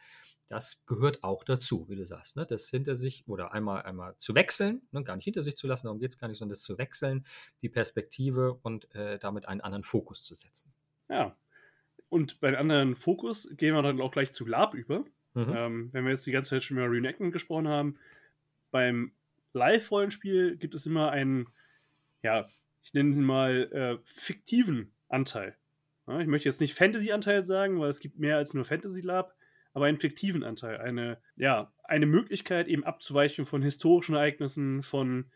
das 0.48 0.82
gehört 0.86 1.24
auch 1.24 1.42
dazu, 1.44 1.88
wie 1.88 1.96
du 1.96 2.06
sagst, 2.06 2.36
ne? 2.36 2.46
das 2.46 2.68
hinter 2.68 2.94
sich 2.94 3.26
oder 3.26 3.52
einmal, 3.52 3.82
einmal 3.82 4.16
zu 4.16 4.34
wechseln, 4.34 4.82
ne? 4.92 5.02
gar 5.02 5.16
nicht 5.16 5.24
hinter 5.24 5.42
sich 5.42 5.56
zu 5.56 5.66
lassen, 5.66 5.86
darum 5.86 5.98
geht 5.98 6.10
es 6.10 6.18
gar 6.18 6.28
nicht, 6.28 6.38
sondern 6.38 6.54
das 6.54 6.62
zu 6.62 6.78
wechseln, 6.78 7.26
die 7.62 7.68
Perspektive 7.68 8.58
und 8.62 8.92
äh, 8.94 9.18
damit 9.18 9.48
einen 9.48 9.60
anderen 9.60 9.84
Fokus 9.84 10.24
zu 10.24 10.34
setzen. 10.34 10.72
Ja, 11.08 11.36
und 12.08 12.40
bei 12.40 12.48
einem 12.48 12.58
anderen 12.58 12.96
Fokus 12.96 13.50
gehen 13.56 13.74
wir 13.74 13.82
dann 13.82 14.00
auch 14.00 14.12
gleich 14.12 14.32
zu 14.32 14.46
Lab 14.46 14.74
über. 14.74 15.04
Mhm. 15.34 15.52
Ähm, 15.54 15.88
wenn 15.92 16.04
wir 16.04 16.12
jetzt 16.12 16.26
die 16.26 16.32
ganze 16.32 16.50
Zeit 16.50 16.62
schon 16.62 16.78
über 16.78 16.90
Reenactment 16.90 17.32
gesprochen 17.32 17.68
haben, 17.68 17.98
beim 18.70 19.12
Live-Rollenspiel 19.52 20.56
gibt 20.56 20.74
es 20.74 20.86
immer 20.86 21.10
einen, 21.10 21.48
ja, 22.22 22.46
ich 22.82 22.94
nenne 22.94 23.14
ihn 23.14 23.22
mal 23.22 23.70
äh, 23.72 23.98
fiktiven 24.04 24.92
Anteil. 25.08 25.56
Ja, 26.06 26.20
ich 26.20 26.26
möchte 26.26 26.48
jetzt 26.48 26.60
nicht 26.60 26.74
Fantasy-Anteil 26.74 27.42
sagen, 27.42 27.80
weil 27.80 27.90
es 27.90 28.00
gibt 28.00 28.18
mehr 28.18 28.36
als 28.36 28.54
nur 28.54 28.64
Fantasy 28.64 29.00
Lab 29.00 29.35
aber 29.76 29.84
einen 29.84 30.00
fiktiven 30.00 30.42
Anteil. 30.42 30.78
Eine, 30.78 31.18
ja, 31.36 31.70
eine 31.84 32.06
Möglichkeit, 32.06 32.66
eben 32.66 32.82
abzuweichen 32.82 33.44
von 33.44 33.60
historischen 33.60 34.14
Ereignissen, 34.14 34.82
von 34.82 35.26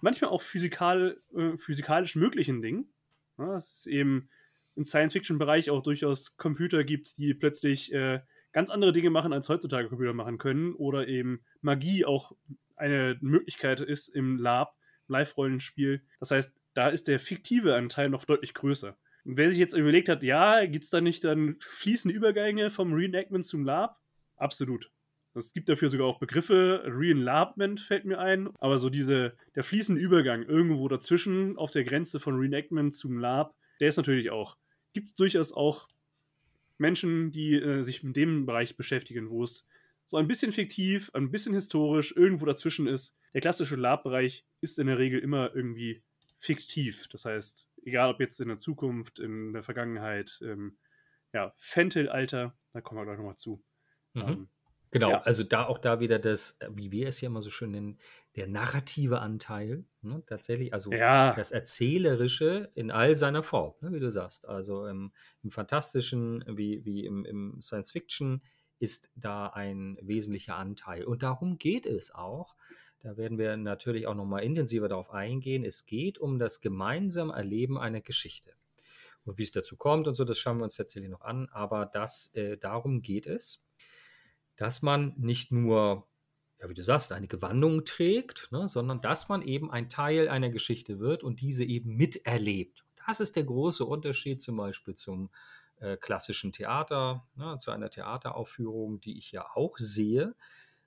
manchmal 0.00 0.30
auch 0.30 0.40
physikal, 0.40 1.20
äh, 1.36 1.58
physikalisch 1.58 2.16
möglichen 2.16 2.62
Dingen. 2.62 2.90
Ja, 3.36 3.56
es 3.56 3.80
ist 3.80 3.86
eben 3.88 4.30
im 4.74 4.86
Science-Fiction-Bereich 4.86 5.68
auch 5.68 5.82
durchaus 5.82 6.38
Computer 6.38 6.82
gibt, 6.82 7.18
die 7.18 7.34
plötzlich 7.34 7.92
äh, 7.92 8.20
ganz 8.52 8.70
andere 8.70 8.92
Dinge 8.92 9.10
machen, 9.10 9.34
als 9.34 9.50
heutzutage 9.50 9.90
Computer 9.90 10.14
machen 10.14 10.38
können. 10.38 10.72
Oder 10.72 11.06
eben 11.06 11.44
Magie 11.60 12.06
auch 12.06 12.32
eine 12.76 13.18
Möglichkeit 13.20 13.82
ist 13.82 14.08
im 14.08 14.38
Lab, 14.38 14.78
Live-Rollenspiel. 15.08 16.02
Das 16.20 16.30
heißt, 16.30 16.54
da 16.72 16.88
ist 16.88 17.06
der 17.06 17.20
fiktive 17.20 17.74
Anteil 17.74 18.08
noch 18.08 18.24
deutlich 18.24 18.54
größer. 18.54 18.96
Wer 19.24 19.50
sich 19.50 19.58
jetzt 19.58 19.74
überlegt 19.74 20.08
hat, 20.08 20.22
ja, 20.22 20.64
gibt 20.66 20.84
es 20.84 20.90
da 20.90 21.00
nicht 21.00 21.24
dann 21.24 21.56
fließende 21.60 22.16
Übergänge 22.16 22.70
vom 22.70 22.92
Reenactment 22.92 23.44
zum 23.44 23.64
Lab? 23.64 24.00
Absolut. 24.36 24.90
Es 25.34 25.52
gibt 25.52 25.68
dafür 25.68 25.90
sogar 25.90 26.06
auch 26.06 26.18
Begriffe. 26.18 26.82
Reenlabment 26.86 27.80
fällt 27.80 28.04
mir 28.04 28.18
ein. 28.18 28.48
Aber 28.58 28.78
so 28.78 28.90
diese, 28.90 29.36
der 29.54 29.62
fließende 29.62 30.00
Übergang 30.00 30.42
irgendwo 30.42 30.88
dazwischen 30.88 31.56
auf 31.56 31.70
der 31.70 31.84
Grenze 31.84 32.18
von 32.18 32.38
Reenactment 32.38 32.94
zum 32.94 33.18
Lab, 33.18 33.54
der 33.78 33.88
ist 33.88 33.96
natürlich 33.96 34.30
auch. 34.30 34.56
Gibt 34.92 35.06
es 35.06 35.14
durchaus 35.14 35.52
auch 35.52 35.88
Menschen, 36.78 37.30
die 37.30 37.54
äh, 37.54 37.84
sich 37.84 38.02
mit 38.02 38.16
dem 38.16 38.46
Bereich 38.46 38.76
beschäftigen, 38.76 39.30
wo 39.30 39.44
es 39.44 39.68
so 40.08 40.16
ein 40.16 40.26
bisschen 40.26 40.50
fiktiv, 40.50 41.10
ein 41.14 41.30
bisschen 41.30 41.54
historisch, 41.54 42.12
irgendwo 42.16 42.44
dazwischen 42.44 42.88
ist. 42.88 43.16
Der 43.32 43.40
klassische 43.40 43.76
Lab-Bereich 43.76 44.44
ist 44.60 44.80
in 44.80 44.88
der 44.88 44.98
Regel 44.98 45.20
immer 45.20 45.54
irgendwie 45.54 46.02
fiktiv. 46.40 47.06
Das 47.12 47.26
heißt, 47.26 47.69
egal 47.84 48.10
ob 48.10 48.20
jetzt 48.20 48.40
in 48.40 48.48
der 48.48 48.58
Zukunft, 48.58 49.18
in 49.18 49.52
der 49.52 49.62
Vergangenheit, 49.62 50.38
im 50.40 50.78
ja, 51.32 51.54
Fentel-Alter, 51.58 52.54
da 52.72 52.80
kommen 52.80 53.00
wir 53.00 53.04
gleich 53.04 53.18
nochmal 53.18 53.36
zu. 53.36 53.62
Mhm. 54.14 54.22
Ähm, 54.22 54.48
genau, 54.90 55.10
ja. 55.10 55.22
also 55.22 55.44
da 55.44 55.66
auch 55.66 55.78
da 55.78 56.00
wieder 56.00 56.18
das, 56.18 56.58
wie 56.70 56.90
wir 56.90 57.08
es 57.08 57.20
ja 57.20 57.28
immer 57.28 57.42
so 57.42 57.50
schön 57.50 57.70
nennen, 57.70 57.98
der 58.36 58.46
narrative 58.46 59.20
Anteil, 59.20 59.84
ne, 60.02 60.22
tatsächlich, 60.26 60.72
also 60.72 60.92
ja. 60.92 61.34
das 61.34 61.50
Erzählerische 61.52 62.70
in 62.74 62.90
all 62.90 63.16
seiner 63.16 63.42
Form, 63.42 63.74
ne, 63.80 63.92
wie 63.92 64.00
du 64.00 64.10
sagst. 64.10 64.48
Also 64.48 64.86
im, 64.86 65.12
im 65.42 65.50
Fantastischen, 65.50 66.44
wie, 66.46 66.84
wie 66.84 67.04
im, 67.04 67.24
im 67.24 67.60
Science 67.60 67.90
Fiction, 67.90 68.42
ist 68.78 69.10
da 69.14 69.48
ein 69.48 69.98
wesentlicher 70.00 70.56
Anteil. 70.56 71.04
Und 71.04 71.22
darum 71.22 71.58
geht 71.58 71.86
es 71.86 72.14
auch. 72.14 72.54
Da 73.00 73.16
werden 73.16 73.38
wir 73.38 73.56
natürlich 73.56 74.06
auch 74.06 74.14
nochmal 74.14 74.42
intensiver 74.42 74.88
darauf 74.88 75.10
eingehen. 75.10 75.64
Es 75.64 75.86
geht 75.86 76.18
um 76.18 76.38
das 76.38 76.60
gemeinsame 76.60 77.32
Erleben 77.32 77.78
einer 77.78 78.00
Geschichte. 78.00 78.52
Und 79.24 79.38
wie 79.38 79.42
es 79.42 79.50
dazu 79.50 79.76
kommt 79.76 80.06
und 80.06 80.14
so, 80.14 80.24
das 80.24 80.38
schauen 80.38 80.58
wir 80.58 80.64
uns 80.64 80.76
tatsächlich 80.76 81.10
noch 81.10 81.22
an. 81.22 81.48
Aber 81.50 81.86
das, 81.86 82.34
äh, 82.34 82.58
darum 82.58 83.00
geht 83.02 83.26
es, 83.26 83.62
dass 84.56 84.82
man 84.82 85.14
nicht 85.16 85.50
nur, 85.50 86.06
ja, 86.60 86.68
wie 86.68 86.74
du 86.74 86.82
sagst, 86.82 87.12
eine 87.12 87.28
Gewandung 87.28 87.84
trägt, 87.86 88.48
ne, 88.52 88.68
sondern 88.68 89.00
dass 89.00 89.28
man 89.30 89.40
eben 89.40 89.70
ein 89.70 89.88
Teil 89.88 90.28
einer 90.28 90.50
Geschichte 90.50 90.98
wird 90.98 91.22
und 91.22 91.40
diese 91.40 91.64
eben 91.64 91.96
miterlebt. 91.96 92.84
Das 93.06 93.20
ist 93.20 93.36
der 93.36 93.44
große 93.44 93.84
Unterschied 93.84 94.42
zum 94.42 94.56
Beispiel 94.58 94.94
zum 94.94 95.30
äh, 95.80 95.96
klassischen 95.96 96.52
Theater, 96.52 97.26
ne, 97.34 97.56
zu 97.58 97.70
einer 97.70 97.88
Theateraufführung, 97.88 99.00
die 99.00 99.16
ich 99.16 99.32
ja 99.32 99.46
auch 99.54 99.78
sehe, 99.78 100.34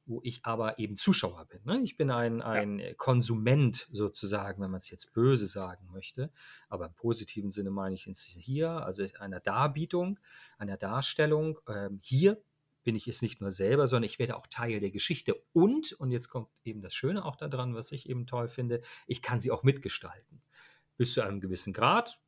wo 0.05 0.21
ich 0.23 0.45
aber 0.45 0.79
eben 0.79 0.97
Zuschauer 0.97 1.45
bin. 1.45 1.61
Ne? 1.65 1.81
Ich 1.81 1.97
bin 1.97 2.11
ein, 2.11 2.41
ein 2.41 2.79
ja. 2.79 2.93
Konsument 2.95 3.87
sozusagen, 3.91 4.61
wenn 4.61 4.71
man 4.71 4.79
es 4.79 4.89
jetzt 4.89 5.13
böse 5.13 5.45
sagen 5.45 5.87
möchte. 5.91 6.31
Aber 6.69 6.87
im 6.87 6.93
positiven 6.93 7.51
Sinne 7.51 7.71
meine 7.71 7.95
ich 7.95 8.07
es 8.07 8.21
hier, 8.21 8.69
also 8.69 9.05
einer 9.19 9.39
Darbietung, 9.39 10.19
einer 10.57 10.77
Darstellung. 10.77 11.59
Ähm, 11.67 11.99
hier 12.01 12.41
bin 12.83 12.95
ich 12.95 13.07
es 13.07 13.21
nicht 13.21 13.39
nur 13.39 13.51
selber, 13.51 13.87
sondern 13.87 14.09
ich 14.09 14.19
werde 14.19 14.35
auch 14.35 14.47
Teil 14.47 14.79
der 14.79 14.91
Geschichte. 14.91 15.41
Und, 15.53 15.93
und 15.93 16.11
jetzt 16.11 16.27
kommt 16.27 16.49
eben 16.65 16.81
das 16.81 16.93
Schöne 16.93 17.23
auch 17.23 17.37
daran, 17.37 17.75
was 17.75 17.91
ich 17.91 18.09
eben 18.09 18.27
toll 18.27 18.49
finde, 18.49 18.81
ich 19.07 19.21
kann 19.21 19.39
sie 19.39 19.51
auch 19.51 19.63
mitgestalten. 19.63 20.41
Bis 20.97 21.13
zu 21.13 21.21
einem 21.21 21.39
gewissen 21.39 21.73
Grad, 21.73 22.19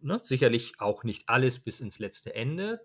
Ne? 0.00 0.20
Sicherlich 0.22 0.74
auch 0.78 1.04
nicht 1.04 1.28
alles 1.28 1.58
bis 1.58 1.80
ins 1.80 1.98
letzte 1.98 2.34
Ende, 2.34 2.80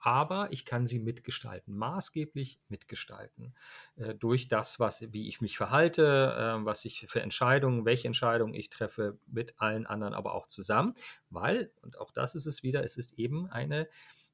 aber 0.00 0.48
ich 0.52 0.64
kann 0.64 0.86
sie 0.86 0.98
mitgestalten, 0.98 1.76
maßgeblich 1.76 2.60
mitgestalten. 2.68 3.54
Äh, 3.96 4.14
durch 4.14 4.48
das, 4.48 4.78
was, 4.78 5.12
wie 5.12 5.28
ich 5.28 5.40
mich 5.40 5.56
verhalte, 5.56 6.34
äh, 6.36 6.64
was 6.64 6.84
ich 6.84 7.06
für 7.08 7.20
Entscheidungen, 7.20 7.84
welche 7.84 8.06
Entscheidungen 8.06 8.54
ich 8.54 8.70
treffe, 8.70 9.18
mit 9.26 9.54
allen 9.58 9.86
anderen 9.86 10.14
aber 10.14 10.34
auch 10.34 10.46
zusammen. 10.46 10.94
Weil, 11.30 11.72
und 11.82 11.98
auch 11.98 12.12
das 12.12 12.34
ist 12.34 12.46
es 12.46 12.62
wieder, 12.62 12.84
es 12.84 12.96
ist 12.96 13.18
eben 13.18 13.48
eine, 13.48 13.88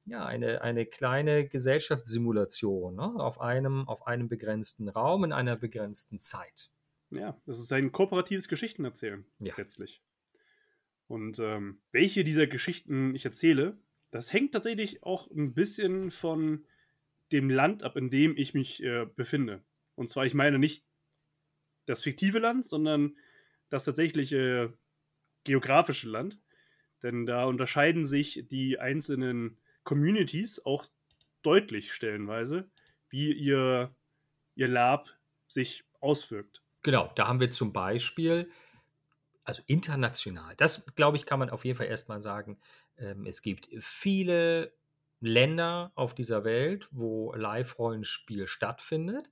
ja, 0.05 0.25
eine, 0.25 0.61
eine 0.61 0.85
kleine 0.85 1.47
Gesellschaftssimulation 1.47 2.95
ne? 2.95 3.15
auf, 3.15 3.41
einem, 3.41 3.87
auf 3.87 4.05
einem 4.05 4.29
begrenzten 4.29 4.87
Raum 4.89 5.23
in 5.23 5.33
einer 5.33 5.55
begrenzten 5.55 6.19
Zeit. 6.19 6.69
Ja, 7.09 7.39
das 7.45 7.59
ist 7.59 7.71
ein 7.71 7.91
kooperatives 7.91 8.47
Geschichtenerzählen, 8.47 9.25
ja. 9.39 9.53
letztlich. 9.57 10.03
Und 11.07 11.39
ähm, 11.39 11.81
welche 11.91 12.23
dieser 12.23 12.47
Geschichten 12.47 13.13
ich 13.15 13.25
erzähle, 13.25 13.77
das 14.15 14.31
hängt 14.31 14.53
tatsächlich 14.53 15.03
auch 15.03 15.29
ein 15.29 15.53
bisschen 15.53 16.09
von 16.09 16.65
dem 17.33 17.49
Land 17.49 17.83
ab, 17.83 17.97
in 17.97 18.09
dem 18.09 18.37
ich 18.37 18.53
mich 18.53 18.81
äh, 18.81 19.05
befinde. 19.13 19.61
Und 19.95 20.09
zwar, 20.09 20.25
ich 20.25 20.33
meine 20.33 20.57
nicht 20.57 20.85
das 21.85 22.01
fiktive 22.01 22.39
Land, 22.39 22.65
sondern 22.65 23.17
das 23.69 23.83
tatsächliche 23.83 24.73
geografische 25.43 26.07
Land. 26.07 26.39
Denn 27.03 27.25
da 27.25 27.43
unterscheiden 27.43 28.05
sich 28.05 28.45
die 28.49 28.79
einzelnen 28.79 29.57
Communities 29.83 30.65
auch 30.65 30.85
deutlich 31.41 31.91
stellenweise, 31.91 32.71
wie 33.09 33.33
ihr, 33.33 33.93
ihr 34.55 34.69
Lab 34.69 35.09
sich 35.45 35.83
auswirkt. 35.99 36.63
Genau, 36.83 37.11
da 37.15 37.27
haben 37.27 37.41
wir 37.41 37.51
zum 37.51 37.73
Beispiel 37.73 38.49
also 39.43 39.61
international, 39.67 40.55
das 40.55 40.85
glaube 40.95 41.17
ich, 41.17 41.25
kann 41.25 41.37
man 41.37 41.51
auf 41.51 41.65
jeden 41.65 41.77
Fall 41.77 41.85
erstmal 41.85 42.21
sagen. 42.21 42.57
Ähm, 42.97 43.25
es 43.25 43.41
gibt 43.41 43.69
viele 43.79 44.73
Länder 45.19 45.91
auf 45.95 46.13
dieser 46.13 46.43
Welt, 46.43 46.87
wo 46.91 47.33
Live-Rollenspiel 47.33 48.47
stattfindet. 48.47 49.31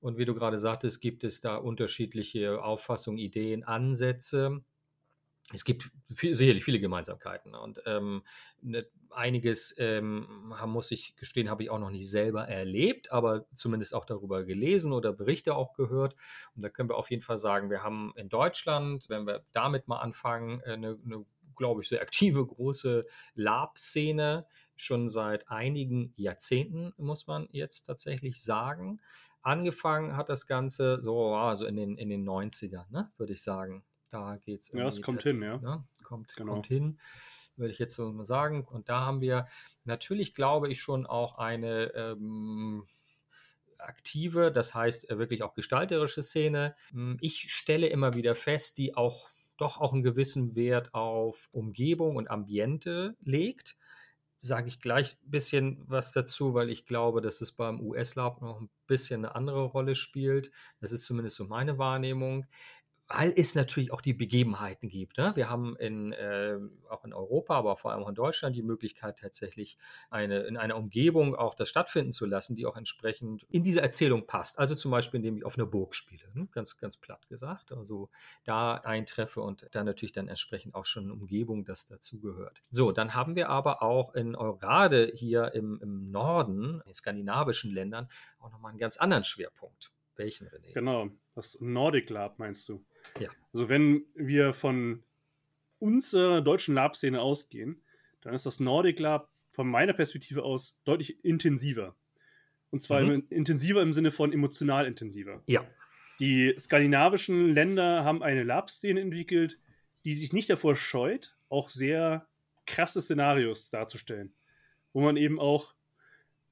Und 0.00 0.18
wie 0.18 0.26
du 0.26 0.34
gerade 0.34 0.58
sagtest, 0.58 1.00
gibt 1.00 1.24
es 1.24 1.40
da 1.40 1.56
unterschiedliche 1.56 2.62
Auffassungen, 2.62 3.18
Ideen, 3.18 3.64
Ansätze 3.64 4.64
es 5.52 5.64
gibt 5.64 5.90
viel, 6.14 6.34
sicherlich 6.34 6.64
viele 6.64 6.80
Gemeinsamkeiten 6.80 7.54
und 7.54 7.82
ähm, 7.84 8.22
ne, 8.62 8.86
einiges 9.10 9.74
ähm, 9.78 10.52
muss 10.66 10.90
ich 10.90 11.14
gestehen, 11.16 11.50
habe 11.50 11.62
ich 11.62 11.70
auch 11.70 11.78
noch 11.78 11.90
nicht 11.90 12.08
selber 12.08 12.48
erlebt, 12.48 13.12
aber 13.12 13.46
zumindest 13.52 13.94
auch 13.94 14.06
darüber 14.06 14.44
gelesen 14.44 14.92
oder 14.92 15.12
Berichte 15.12 15.54
auch 15.54 15.74
gehört. 15.74 16.16
Und 16.56 16.62
da 16.62 16.70
können 16.70 16.88
wir 16.88 16.96
auf 16.96 17.10
jeden 17.10 17.22
Fall 17.22 17.38
sagen, 17.38 17.70
wir 17.70 17.82
haben 17.82 18.12
in 18.16 18.28
Deutschland, 18.28 19.08
wenn 19.10 19.26
wir 19.26 19.44
damit 19.52 19.86
mal 19.86 19.98
anfangen, 19.98 20.62
eine, 20.62 20.88
äh, 20.88 20.96
eine 21.04 21.26
glaube 21.56 21.82
ich, 21.82 21.88
sehr 21.88 22.02
aktive 22.02 22.46
große 22.46 23.06
Lab-Szene 23.34 24.46
schon 24.76 25.08
seit 25.08 25.48
einigen 25.48 26.12
Jahrzehnten, 26.16 26.92
muss 26.96 27.26
man 27.26 27.48
jetzt 27.52 27.84
tatsächlich 27.84 28.42
sagen. 28.42 29.00
Angefangen 29.42 30.16
hat 30.16 30.28
das 30.28 30.46
Ganze 30.46 31.00
so 31.00 31.34
also 31.34 31.66
in, 31.66 31.76
den, 31.76 31.96
in 31.96 32.08
den 32.08 32.28
90ern, 32.28 32.90
ne, 32.90 33.12
würde 33.16 33.34
ich 33.34 33.42
sagen. 33.42 33.84
Da 34.10 34.36
geht 34.36 34.60
es. 34.60 34.72
Ja, 34.72 34.86
es 34.86 35.02
kommt 35.02 35.22
hin, 35.22 35.42
ja. 35.42 35.58
Ne? 35.58 35.84
Kommt, 36.02 36.34
genau. 36.36 36.52
kommt 36.52 36.66
hin, 36.66 36.98
würde 37.56 37.72
ich 37.72 37.78
jetzt 37.78 37.94
so 37.94 38.10
mal 38.12 38.24
sagen. 38.24 38.64
Und 38.64 38.88
da 38.88 39.00
haben 39.00 39.20
wir 39.20 39.46
natürlich, 39.84 40.34
glaube 40.34 40.70
ich, 40.70 40.80
schon 40.80 41.06
auch 41.06 41.38
eine 41.38 41.92
ähm, 41.94 42.86
aktive, 43.78 44.50
das 44.52 44.74
heißt 44.74 45.10
äh, 45.10 45.18
wirklich 45.18 45.42
auch 45.42 45.54
gestalterische 45.54 46.22
Szene. 46.22 46.76
Hm, 46.90 47.18
ich 47.20 47.52
stelle 47.52 47.88
immer 47.88 48.14
wieder 48.14 48.34
fest, 48.34 48.78
die 48.78 48.96
auch 48.96 49.28
doch 49.56 49.80
auch 49.80 49.92
einen 49.92 50.02
gewissen 50.02 50.54
Wert 50.56 50.94
auf 50.94 51.48
Umgebung 51.52 52.16
und 52.16 52.30
Ambiente 52.30 53.16
legt 53.20 53.76
sage 54.44 54.68
ich 54.68 54.78
gleich 54.78 55.16
ein 55.24 55.30
bisschen 55.30 55.82
was 55.86 56.12
dazu, 56.12 56.52
weil 56.52 56.68
ich 56.68 56.84
glaube, 56.84 57.22
dass 57.22 57.40
es 57.40 57.52
beim 57.52 57.80
US-Lab 57.80 58.42
noch 58.42 58.60
ein 58.60 58.68
bisschen 58.86 59.24
eine 59.24 59.34
andere 59.34 59.64
Rolle 59.64 59.94
spielt. 59.94 60.52
Das 60.80 60.92
ist 60.92 61.06
zumindest 61.06 61.36
so 61.36 61.46
meine 61.46 61.78
Wahrnehmung 61.78 62.44
weil 63.08 63.32
es 63.36 63.54
natürlich 63.54 63.92
auch 63.92 64.00
die 64.00 64.14
Begebenheiten 64.14 64.88
gibt. 64.88 65.18
Ne? 65.18 65.32
Wir 65.34 65.50
haben 65.50 65.76
in, 65.76 66.12
äh, 66.12 66.58
auch 66.88 67.04
in 67.04 67.12
Europa, 67.12 67.54
aber 67.54 67.76
vor 67.76 67.92
allem 67.92 68.02
auch 68.02 68.08
in 68.08 68.14
Deutschland 68.14 68.56
die 68.56 68.62
Möglichkeit 68.62 69.18
tatsächlich 69.18 69.76
eine, 70.10 70.40
in 70.40 70.56
einer 70.56 70.76
Umgebung 70.76 71.34
auch 71.34 71.54
das 71.54 71.68
stattfinden 71.68 72.12
zu 72.12 72.24
lassen, 72.24 72.56
die 72.56 72.66
auch 72.66 72.76
entsprechend 72.76 73.44
in 73.50 73.62
diese 73.62 73.82
Erzählung 73.82 74.26
passt. 74.26 74.58
Also 74.58 74.74
zum 74.74 74.90
Beispiel, 74.90 75.18
indem 75.18 75.36
ich 75.36 75.44
auf 75.44 75.58
einer 75.58 75.66
Burg 75.66 75.94
spiele, 75.94 76.24
ne? 76.32 76.48
ganz, 76.52 76.78
ganz 76.78 76.96
platt 76.96 77.28
gesagt. 77.28 77.72
Also 77.72 78.08
da 78.44 78.76
eintreffe 78.76 79.42
und 79.42 79.66
da 79.72 79.84
natürlich 79.84 80.12
dann 80.12 80.28
entsprechend 80.28 80.74
auch 80.74 80.86
schon 80.86 81.04
eine 81.04 81.12
Umgebung, 81.12 81.64
das 81.64 81.84
dazugehört. 81.86 82.62
So, 82.70 82.90
dann 82.90 83.14
haben 83.14 83.36
wir 83.36 83.50
aber 83.50 83.82
auch 83.82 84.14
in 84.14 84.32
gerade 84.32 85.12
hier 85.14 85.52
im, 85.54 85.78
im 85.82 86.10
Norden, 86.10 86.82
in 86.86 86.94
skandinavischen 86.94 87.70
Ländern, 87.70 88.08
auch 88.38 88.50
nochmal 88.50 88.70
einen 88.70 88.78
ganz 88.78 88.96
anderen 88.96 89.24
Schwerpunkt. 89.24 89.92
Welchen, 90.16 90.48
René? 90.48 90.72
Genau, 90.72 91.10
das 91.34 91.58
Nordic 91.60 92.08
Lab 92.10 92.38
meinst 92.38 92.68
du. 92.68 92.84
Ja. 93.20 93.30
Also 93.52 93.68
wenn 93.68 94.04
wir 94.14 94.52
von 94.52 95.02
unserer 95.78 96.40
deutschen 96.40 96.74
Lab-Szene 96.74 97.20
ausgehen, 97.20 97.82
dann 98.20 98.34
ist 98.34 98.46
das 98.46 98.60
Nordic 98.60 98.98
Lab 98.98 99.30
von 99.50 99.68
meiner 99.68 99.92
Perspektive 99.92 100.42
aus 100.42 100.80
deutlich 100.84 101.24
intensiver. 101.24 101.94
Und 102.70 102.82
zwar 102.82 103.02
mhm. 103.02 103.26
intensiver 103.30 103.82
im 103.82 103.92
Sinne 103.92 104.10
von 104.10 104.32
emotional 104.32 104.86
intensiver. 104.86 105.42
Ja. 105.46 105.64
Die 106.18 106.54
skandinavischen 106.58 107.54
Länder 107.54 108.04
haben 108.04 108.22
eine 108.22 108.42
Lab-Szene 108.42 109.00
entwickelt, 109.00 109.60
die 110.04 110.14
sich 110.14 110.32
nicht 110.32 110.50
davor 110.50 110.76
scheut, 110.76 111.36
auch 111.48 111.70
sehr 111.70 112.26
krasse 112.66 113.00
Szenarios 113.00 113.70
darzustellen. 113.70 114.32
Wo 114.92 115.00
man 115.00 115.16
eben 115.16 115.38
auch, 115.38 115.74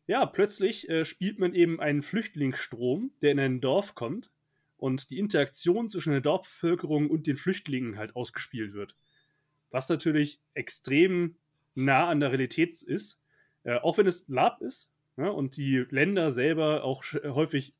ja, 0.06 0.26
plötzlich 0.26 0.88
äh, 0.88 1.04
spielt 1.04 1.38
man 1.38 1.54
eben 1.54 1.80
einen 1.80 2.02
Flüchtlingsstrom, 2.02 3.12
der 3.22 3.32
in 3.32 3.40
ein 3.40 3.60
Dorf 3.60 3.94
kommt 3.94 4.30
und 4.82 5.10
die 5.10 5.20
Interaktion 5.20 5.88
zwischen 5.88 6.10
der 6.10 6.20
Dorfbevölkerung 6.20 7.08
und 7.08 7.28
den 7.28 7.36
Flüchtlingen 7.36 7.98
halt 7.98 8.16
ausgespielt 8.16 8.74
wird. 8.74 8.96
Was 9.70 9.88
natürlich 9.88 10.40
extrem 10.54 11.36
nah 11.76 12.08
an 12.08 12.18
der 12.18 12.30
Realität 12.30 12.82
ist, 12.82 13.22
äh, 13.62 13.76
auch 13.76 13.96
wenn 13.98 14.08
es 14.08 14.26
Lab 14.26 14.60
ist 14.60 14.90
ja, 15.16 15.22
ne, 15.22 15.32
und 15.32 15.56
die 15.56 15.84
Länder 15.90 16.32
selber 16.32 16.82
auch 16.82 17.04
häufig 17.04 17.76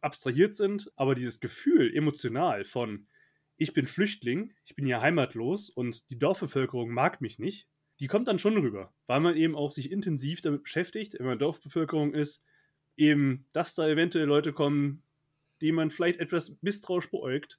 abstrahiert 0.00 0.54
sind, 0.54 0.92
aber 0.94 1.16
dieses 1.16 1.40
Gefühl 1.40 1.92
emotional 1.92 2.64
von 2.64 3.08
ich 3.56 3.72
bin 3.72 3.88
Flüchtling, 3.88 4.54
ich 4.64 4.76
bin 4.76 4.86
hier 4.86 5.00
heimatlos 5.00 5.68
und 5.68 6.08
die 6.10 6.18
Dorfbevölkerung 6.18 6.90
mag 6.90 7.20
mich 7.20 7.40
nicht, 7.40 7.66
die 7.98 8.06
kommt 8.06 8.28
dann 8.28 8.38
schon 8.38 8.56
rüber, 8.56 8.94
weil 9.08 9.18
man 9.18 9.34
eben 9.34 9.56
auch 9.56 9.72
sich 9.72 9.90
intensiv 9.90 10.42
damit 10.42 10.62
beschäftigt, 10.62 11.14
wenn 11.18 11.26
man 11.26 11.40
Dorfbevölkerung 11.40 12.14
ist, 12.14 12.44
eben, 12.96 13.46
dass 13.52 13.74
da 13.74 13.88
eventuell 13.88 14.26
Leute 14.26 14.52
kommen, 14.52 15.02
die 15.60 15.72
man 15.72 15.90
vielleicht 15.90 16.20
etwas 16.20 16.56
misstrauisch 16.62 17.10
beäugt. 17.10 17.58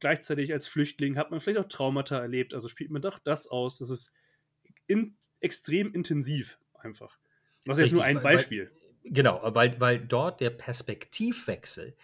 Gleichzeitig 0.00 0.52
als 0.52 0.68
Flüchtling 0.68 1.16
hat 1.16 1.30
man 1.30 1.40
vielleicht 1.40 1.58
auch 1.58 1.68
Traumata 1.68 2.18
erlebt, 2.18 2.54
also 2.54 2.68
spielt 2.68 2.90
man 2.90 3.02
doch 3.02 3.18
das 3.18 3.48
aus. 3.48 3.78
Das 3.78 3.90
ist 3.90 4.12
in, 4.86 5.16
extrem 5.40 5.92
intensiv 5.92 6.58
einfach. 6.74 7.18
Das 7.64 7.78
ist 7.78 7.86
jetzt 7.86 7.94
nur 7.94 8.04
ein 8.04 8.22
Beispiel. 8.22 8.70
Weil, 9.02 9.12
genau, 9.12 9.40
weil, 9.42 9.80
weil 9.80 9.98
dort 9.98 10.40
der 10.40 10.50
Perspektivwechsel 10.50 11.96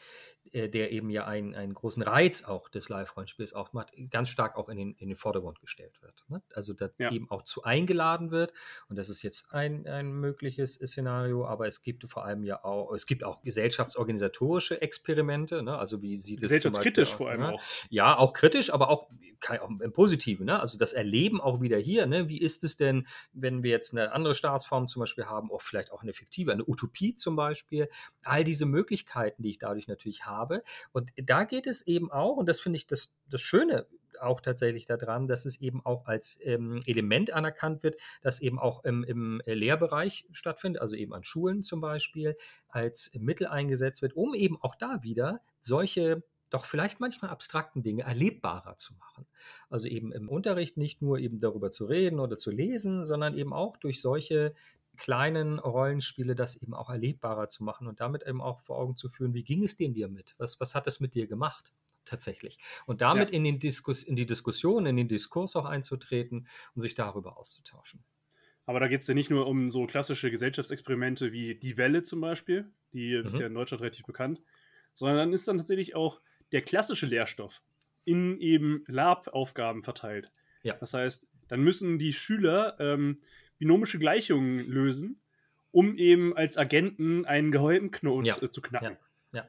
äh, 0.55 0.69
der 0.69 0.93
eben 0.93 1.11
ja 1.11 1.27
einen, 1.27 1.55
einen 1.55 1.75
großen 1.75 2.03
Reiz 2.03 2.45
auch 2.45 2.69
des 2.69 2.89
Live-Rollenspiels 2.89 3.55
auch 3.55 3.73
macht, 3.73 3.93
ganz 4.11 4.29
stark 4.29 4.57
auch 4.57 4.69
in 4.69 4.77
den, 4.77 4.95
in 4.95 5.09
den 5.09 5.17
Vordergrund 5.17 5.61
gestellt 5.61 6.01
wird. 6.01 6.25
Ne? 6.29 6.43
Also 6.55 6.75
da 6.75 6.91
ja. 6.99 7.11
eben 7.11 7.29
auch 7.29 7.43
zu 7.43 7.65
eingeladen 7.65 8.31
wird. 8.31 8.53
Und 8.89 8.97
das 8.97 9.09
ist 9.09 9.23
jetzt 9.23 9.53
ein, 9.53 9.87
ein 9.89 10.13
mögliches 10.13 10.75
Szenario, 10.75 11.45
aber 11.45 11.67
es 11.67 11.83
gibt 11.83 12.09
vor 12.09 12.25
allem 12.25 12.45
ja 12.45 12.63
auch, 12.63 12.95
es 12.95 13.07
gibt 13.07 13.25
auch 13.25 13.43
gesellschaftsorganisatorische 13.43 14.81
Experimente, 14.81 15.63
ne? 15.63 15.77
also 15.77 16.03
wie 16.03 16.17
sieht 16.17 16.37
es 16.37 16.43
Gesellschaftskritisch 16.43 17.15
vor 17.15 17.31
allem 17.31 17.41
ne? 17.41 17.53
auch. 17.55 17.63
Ja, 17.91 18.17
auch 18.17 18.33
kritisch, 18.33 18.73
aber 18.73 18.91
auch, 18.91 19.11
auch 19.49 19.71
im 19.81 19.93
Positiven. 19.93 20.47
Ne? 20.47 20.61
Also 20.61 20.79
das 20.79 20.93
Erleben 20.93 21.41
auch 21.41 21.61
wieder 21.63 21.79
hier. 21.79 22.07
Ne? 22.07 22.29
Wie 22.29 22.39
ist 22.41 22.63
es 22.63 22.77
denn, 22.77 23.09
wenn 23.33 23.65
wir 23.65 23.73
jetzt 23.73 23.93
eine 23.93 24.13
andere 24.13 24.35
Staatsform 24.35 24.87
zum 24.87 25.01
Beispiel 25.01 25.27
haben, 25.27 25.51
auch 25.51 25.63
vielleicht 25.63 25.91
auch 25.91 26.03
eine 26.03 26.13
fiktive, 26.13 26.53
eine 26.53 26.65
Utopie 26.65 27.17
zum 27.17 27.35
Beispiel. 27.35 27.89
All 28.23 28.45
diese 28.45 28.67
Möglichkeiten, 28.67 29.43
die 29.43 29.51
ich 29.51 29.59
dadurch 29.59 29.89
natürlich 29.89 30.27
habe, 30.27 30.44
habe. 30.45 30.63
Und 30.93 31.11
da 31.17 31.45
geht 31.45 31.67
es 31.67 31.87
eben 31.87 32.13
auch, 32.13 32.37
und 32.37 32.49
das 32.49 32.61
finde 32.61 32.77
ich 32.77 32.87
das, 32.87 33.15
das 33.31 33.41
Schöne 33.41 33.87
auch 34.21 34.41
tatsächlich 34.41 34.87
daran, 34.87 35.27
dass 35.27 35.45
es 35.45 35.61
eben 35.61 35.85
auch 35.85 36.07
als 36.07 36.39
ähm, 36.43 36.81
Element 36.87 37.33
anerkannt 37.33 37.83
wird, 37.83 38.01
das 38.23 38.41
eben 38.41 38.59
auch 38.59 38.85
im, 38.85 39.05
im 39.05 39.43
Lehrbereich 39.47 40.27
stattfindet, 40.33 40.81
also 40.81 40.97
eben 40.97 41.13
an 41.13 41.25
Schulen 41.25 41.63
zum 41.63 41.81
Beispiel, 41.81 42.37
als 42.69 43.13
Mittel 43.15 43.47
eingesetzt 43.47 44.03
wird, 44.03 44.15
um 44.15 44.35
eben 44.35 44.61
auch 44.61 44.75
da 44.77 45.03
wieder 45.03 45.41
solche 45.61 46.23
doch 46.51 46.67
vielleicht 46.67 47.01
manchmal 47.01 47.33
abstrakten 47.33 47.83
Dinge 47.83 48.05
erlebbarer 48.05 48.77
zu 48.77 48.95
machen. 48.95 49.27
Also 49.69 49.89
eben 49.89 50.13
im 50.13 50.29
Unterricht 50.29 50.77
nicht 50.77 51.03
nur 51.03 51.19
eben 51.19 51.41
darüber 51.41 51.73
zu 51.73 51.85
reden 51.85 52.21
oder 52.21 52.37
zu 52.37 52.53
lesen, 52.53 53.05
sondern 53.05 53.37
eben 53.37 53.53
auch 53.53 53.77
durch 53.77 54.01
solche 54.01 54.55
kleinen 54.97 55.59
Rollenspiele 55.59 56.35
das 56.35 56.57
eben 56.57 56.75
auch 56.75 56.91
erlebbarer 56.91 57.49
zu 57.49 57.65
machen 57.65 57.87
und 57.87 58.01
damit 58.01 58.23
eben 58.27 58.41
auch 58.41 58.61
vor 58.61 58.79
Augen 58.79 58.97
zu 58.97 59.09
führen, 59.09 59.35
wie 59.35 59.45
ging 59.45 59.63
es 59.63 59.77
denn 59.77 59.95
dir 59.95 60.09
mit? 60.09 60.35
Was, 60.39 60.61
was 60.61 60.75
hat 60.75 60.87
es 60.87 61.01
mit 61.01 61.15
dir 61.15 61.27
gemacht? 61.27 61.73
Tatsächlich. 62.05 62.59
Und 62.87 63.01
damit 63.01 63.31
ja. 63.31 63.37
in, 63.37 63.45
den 63.45 63.59
Diskus, 63.59 64.03
in 64.03 64.17
die 64.17 64.27
Diskussion, 64.27 64.87
in 64.87 64.97
den 64.97 65.09
Diskurs 65.09 65.57
auch 65.57 65.65
einzutreten 65.65 66.47
und 66.75 66.83
sich 66.83 66.95
darüber 66.95 67.39
auszutauschen. 67.39 68.05
Aber 68.67 68.81
da 68.81 68.89
geht 68.89 69.03
es 69.03 69.07
ja 69.07 69.15
nicht 69.15 69.31
nur 69.31 69.47
um 69.47 69.71
so 69.71 69.87
klassische 69.87 70.31
Gesellschaftsexperimente 70.31 71.33
wie 71.33 71.55
Die 71.55 71.77
Welle 71.77 72.03
zum 72.03 72.21
Beispiel, 72.21 72.71
die 72.93 73.17
mhm. 73.17 73.29
ist 73.29 73.39
ja 73.39 73.47
in 73.47 73.55
Deutschland 73.55 73.83
relativ 73.83 74.07
bekannt, 74.07 74.43
sondern 74.95 75.17
dann 75.17 75.33
ist 75.33 75.49
dann 75.49 75.59
tatsächlich 75.59 75.95
auch 75.95 76.21
der 76.53 76.63
klassische 76.63 77.07
Lehrstoff 77.07 77.63
in 78.05 78.39
eben 78.39 78.85
Lab-Aufgaben 78.87 79.83
verteilt. 79.83 80.31
Ja. 80.63 80.75
Das 80.75 80.95
heißt, 80.95 81.29
dann 81.49 81.61
müssen 81.61 81.99
die 81.99 82.13
Schüler 82.13 82.77
ähm, 82.79 83.21
binomische 83.59 83.99
Gleichungen 83.99 84.69
lösen, 84.69 85.21
um 85.71 85.97
eben 85.97 86.37
als 86.37 86.57
Agenten 86.59 87.25
einen 87.25 87.51
gehäumten 87.51 87.91
Knoten 87.91 88.27
ja. 88.27 88.51
zu 88.51 88.63
knacken. 88.63 88.97
Ja. 89.33 89.49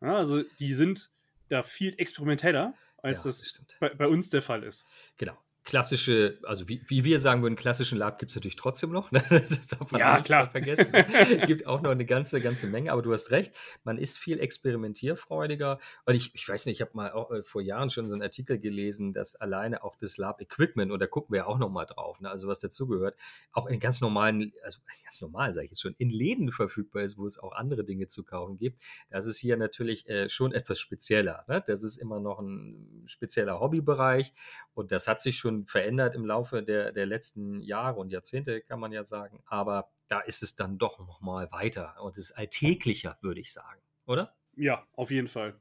ja. 0.00 0.16
Also 0.16 0.42
die 0.58 0.74
sind 0.74 1.10
da 1.48 1.62
viel 1.62 1.94
experimenteller, 1.98 2.74
als 2.98 3.24
das, 3.24 3.40
das 3.40 3.62
bei, 3.80 3.90
bei, 3.90 4.06
uns 4.06 4.30
der 4.30 4.42
Fall 4.42 4.62
ist. 4.62 4.86
Genau 5.18 5.36
klassische, 5.64 6.38
also 6.42 6.68
wie, 6.68 6.82
wie 6.88 7.04
wir 7.04 7.20
sagen 7.20 7.42
würden, 7.42 7.56
klassischen 7.56 7.98
Lab 7.98 8.18
gibt 8.18 8.30
es 8.30 8.36
natürlich 8.36 8.56
trotzdem 8.56 8.92
noch. 8.92 9.10
Ne? 9.10 9.22
Das 9.30 9.66
darf 9.66 9.90
man 9.90 10.00
ja, 10.00 10.20
klar. 10.20 10.50
vergessen. 10.50 10.92
gibt 11.46 11.66
auch 11.66 11.80
noch 11.80 11.90
eine 11.90 12.04
ganze, 12.04 12.40
ganze 12.40 12.66
Menge, 12.66 12.92
aber 12.92 13.02
du 13.02 13.12
hast 13.12 13.30
recht, 13.30 13.54
man 13.82 13.98
ist 13.98 14.18
viel 14.18 14.40
experimentierfreudiger. 14.40 15.78
Und 16.04 16.14
ich, 16.14 16.34
ich 16.34 16.48
weiß 16.48 16.66
nicht, 16.66 16.76
ich 16.76 16.80
habe 16.82 16.92
mal 16.94 17.12
auch, 17.12 17.30
äh, 17.30 17.42
vor 17.42 17.62
Jahren 17.62 17.90
schon 17.90 18.08
so 18.08 18.14
einen 18.14 18.22
Artikel 18.22 18.58
gelesen, 18.58 19.12
dass 19.12 19.36
alleine 19.36 19.82
auch 19.84 19.96
das 19.96 20.18
Lab-Equipment, 20.18 20.92
und 20.92 21.00
da 21.00 21.06
gucken 21.06 21.32
wir 21.32 21.38
ja 21.40 21.46
auch 21.46 21.58
nochmal 21.58 21.86
drauf, 21.86 22.20
ne? 22.20 22.30
also 22.30 22.46
was 22.46 22.60
dazugehört, 22.60 23.16
auch 23.52 23.66
in 23.66 23.80
ganz 23.80 24.00
normalen, 24.00 24.52
also 24.62 24.80
ganz 25.04 25.20
normal 25.20 25.52
sage 25.52 25.64
ich 25.64 25.70
jetzt 25.70 25.80
schon, 25.80 25.94
in 25.98 26.10
Läden 26.10 26.52
verfügbar 26.52 27.02
ist, 27.02 27.16
wo 27.16 27.26
es 27.26 27.38
auch 27.38 27.52
andere 27.52 27.84
Dinge 27.84 28.06
zu 28.06 28.22
kaufen 28.22 28.58
gibt. 28.58 28.80
Das 29.10 29.26
ist 29.26 29.38
hier 29.38 29.56
natürlich 29.56 30.08
äh, 30.08 30.28
schon 30.28 30.52
etwas 30.52 30.78
spezieller. 30.78 31.44
Ne? 31.48 31.62
Das 31.66 31.82
ist 31.82 31.96
immer 31.96 32.20
noch 32.20 32.38
ein 32.38 33.04
spezieller 33.06 33.60
Hobbybereich 33.60 34.34
und 34.74 34.92
das 34.92 35.08
hat 35.08 35.20
sich 35.20 35.38
schon 35.38 35.53
schon 35.54 35.66
verändert 35.66 36.14
im 36.14 36.24
Laufe 36.24 36.62
der, 36.62 36.92
der 36.92 37.06
letzten 37.06 37.60
Jahre 37.60 38.00
und 38.00 38.10
Jahrzehnte, 38.10 38.60
kann 38.60 38.80
man 38.80 38.92
ja 38.92 39.04
sagen. 39.04 39.42
Aber 39.46 39.90
da 40.08 40.20
ist 40.20 40.42
es 40.42 40.56
dann 40.56 40.78
doch 40.78 40.98
noch 40.98 41.20
mal 41.20 41.50
weiter 41.52 41.96
und 42.00 42.16
es 42.16 42.30
ist 42.30 42.32
alltäglicher, 42.32 43.18
würde 43.20 43.40
ich 43.40 43.52
sagen, 43.52 43.80
oder? 44.06 44.34
Ja, 44.56 44.86
auf 44.94 45.10
jeden 45.10 45.28
Fall. 45.28 45.54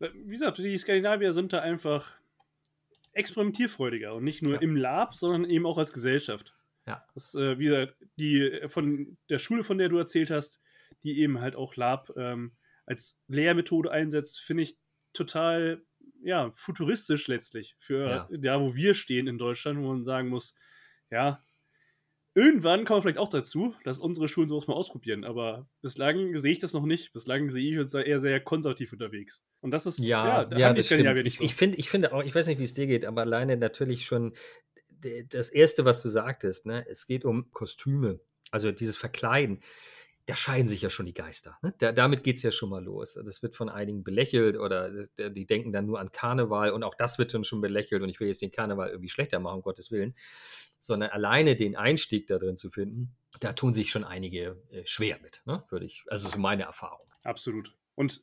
Äh, 0.00 0.10
wie 0.14 0.32
gesagt, 0.32 0.58
die 0.58 0.78
Skandinavier 0.78 1.32
sind 1.32 1.52
da 1.52 1.60
einfach 1.60 2.18
experimentierfreudiger 3.12 4.14
und 4.14 4.24
nicht 4.24 4.42
nur 4.42 4.54
ja. 4.54 4.60
im 4.60 4.76
Lab, 4.76 5.14
sondern 5.14 5.50
eben 5.50 5.66
auch 5.66 5.78
als 5.78 5.92
Gesellschaft. 5.92 6.54
Ja. 6.86 7.04
Das, 7.14 7.34
äh, 7.34 7.58
wie 7.58 7.64
gesagt, 7.64 7.96
die 8.16 8.40
äh, 8.40 8.68
von 8.68 9.16
der 9.28 9.38
Schule, 9.38 9.64
von 9.64 9.78
der 9.78 9.88
du 9.88 9.98
erzählt 9.98 10.30
hast, 10.30 10.62
die 11.02 11.20
eben 11.20 11.40
halt 11.40 11.56
auch 11.56 11.76
Lab 11.76 12.10
ähm, 12.16 12.52
als 12.86 13.18
Lehrmethode 13.28 13.90
einsetzt, 13.90 14.40
finde 14.40 14.62
ich 14.64 14.78
total 15.12 15.82
ja, 16.22 16.50
futuristisch 16.54 17.28
letztlich 17.28 17.76
für 17.78 18.28
ja. 18.30 18.38
da, 18.38 18.60
wo 18.60 18.74
wir 18.74 18.94
stehen 18.94 19.26
in 19.26 19.38
Deutschland, 19.38 19.78
wo 19.80 19.88
man 19.88 20.02
sagen 20.02 20.28
muss, 20.28 20.54
ja, 21.10 21.42
irgendwann 22.34 22.84
kommen 22.84 22.98
wir 22.98 23.02
vielleicht 23.02 23.18
auch 23.18 23.28
dazu, 23.28 23.74
dass 23.84 23.98
unsere 23.98 24.28
Schulen 24.28 24.48
sowas 24.48 24.66
mal 24.66 24.74
ausprobieren, 24.74 25.24
aber 25.24 25.68
bislang 25.80 26.38
sehe 26.38 26.52
ich 26.52 26.58
das 26.58 26.72
noch 26.72 26.86
nicht. 26.86 27.12
Bislang 27.12 27.50
sehe 27.50 27.72
ich 27.72 27.78
uns 27.78 27.92
da 27.92 28.00
eher 28.00 28.20
sehr 28.20 28.40
konservativ 28.40 28.92
unterwegs. 28.92 29.44
Und 29.60 29.72
das 29.72 29.86
ist, 29.86 29.98
ja, 29.98 30.48
ja, 30.50 30.58
ja 30.58 30.72
das 30.72 30.86
stimmt. 30.86 31.04
Ja 31.04 31.16
ich, 31.16 31.38
so. 31.38 31.44
ich 31.44 31.54
finde, 31.54 31.78
ich 31.78 31.90
finde 31.90 32.12
auch, 32.12 32.22
ich 32.22 32.34
weiß 32.34 32.46
nicht, 32.46 32.58
wie 32.58 32.64
es 32.64 32.74
dir 32.74 32.86
geht, 32.86 33.04
aber 33.04 33.22
alleine 33.22 33.56
natürlich 33.56 34.06
schon 34.06 34.34
das 35.30 35.48
Erste, 35.48 35.84
was 35.84 36.02
du 36.02 36.08
sagtest, 36.08 36.66
ne, 36.66 36.84
es 36.88 37.06
geht 37.06 37.24
um 37.24 37.50
Kostüme, 37.52 38.20
also 38.50 38.72
dieses 38.72 38.96
Verkleiden 38.96 39.60
da 40.28 40.36
scheiden 40.36 40.68
sich 40.68 40.82
ja 40.82 40.90
schon 40.90 41.06
die 41.06 41.14
Geister. 41.14 41.58
Ne? 41.62 41.74
Da, 41.78 41.90
damit 41.90 42.22
geht 42.22 42.36
es 42.36 42.42
ja 42.42 42.52
schon 42.52 42.68
mal 42.68 42.84
los. 42.84 43.18
Das 43.24 43.42
wird 43.42 43.56
von 43.56 43.70
einigen 43.70 44.04
belächelt 44.04 44.58
oder 44.58 45.06
die 45.06 45.46
denken 45.46 45.72
dann 45.72 45.86
nur 45.86 45.98
an 46.00 46.12
Karneval 46.12 46.70
und 46.70 46.82
auch 46.82 46.94
das 46.94 47.18
wird 47.18 47.32
dann 47.32 47.44
schon 47.44 47.62
belächelt 47.62 48.02
und 48.02 48.10
ich 48.10 48.20
will 48.20 48.28
jetzt 48.28 48.42
den 48.42 48.50
Karneval 48.50 48.90
irgendwie 48.90 49.08
schlechter 49.08 49.40
machen, 49.40 49.56
um 49.56 49.62
Gottes 49.62 49.90
Willen, 49.90 50.14
sondern 50.80 51.08
alleine 51.10 51.56
den 51.56 51.76
Einstieg 51.76 52.26
da 52.26 52.38
drin 52.38 52.58
zu 52.58 52.68
finden, 52.68 53.16
da 53.40 53.54
tun 53.54 53.72
sich 53.72 53.90
schon 53.90 54.04
einige 54.04 54.62
äh, 54.70 54.84
schwer 54.84 55.18
mit, 55.22 55.42
ne? 55.46 55.64
würde 55.70 55.86
ich, 55.86 56.04
also 56.08 56.28
so 56.28 56.38
meine 56.38 56.64
Erfahrung. 56.64 57.08
Absolut. 57.24 57.74
Und 57.94 58.22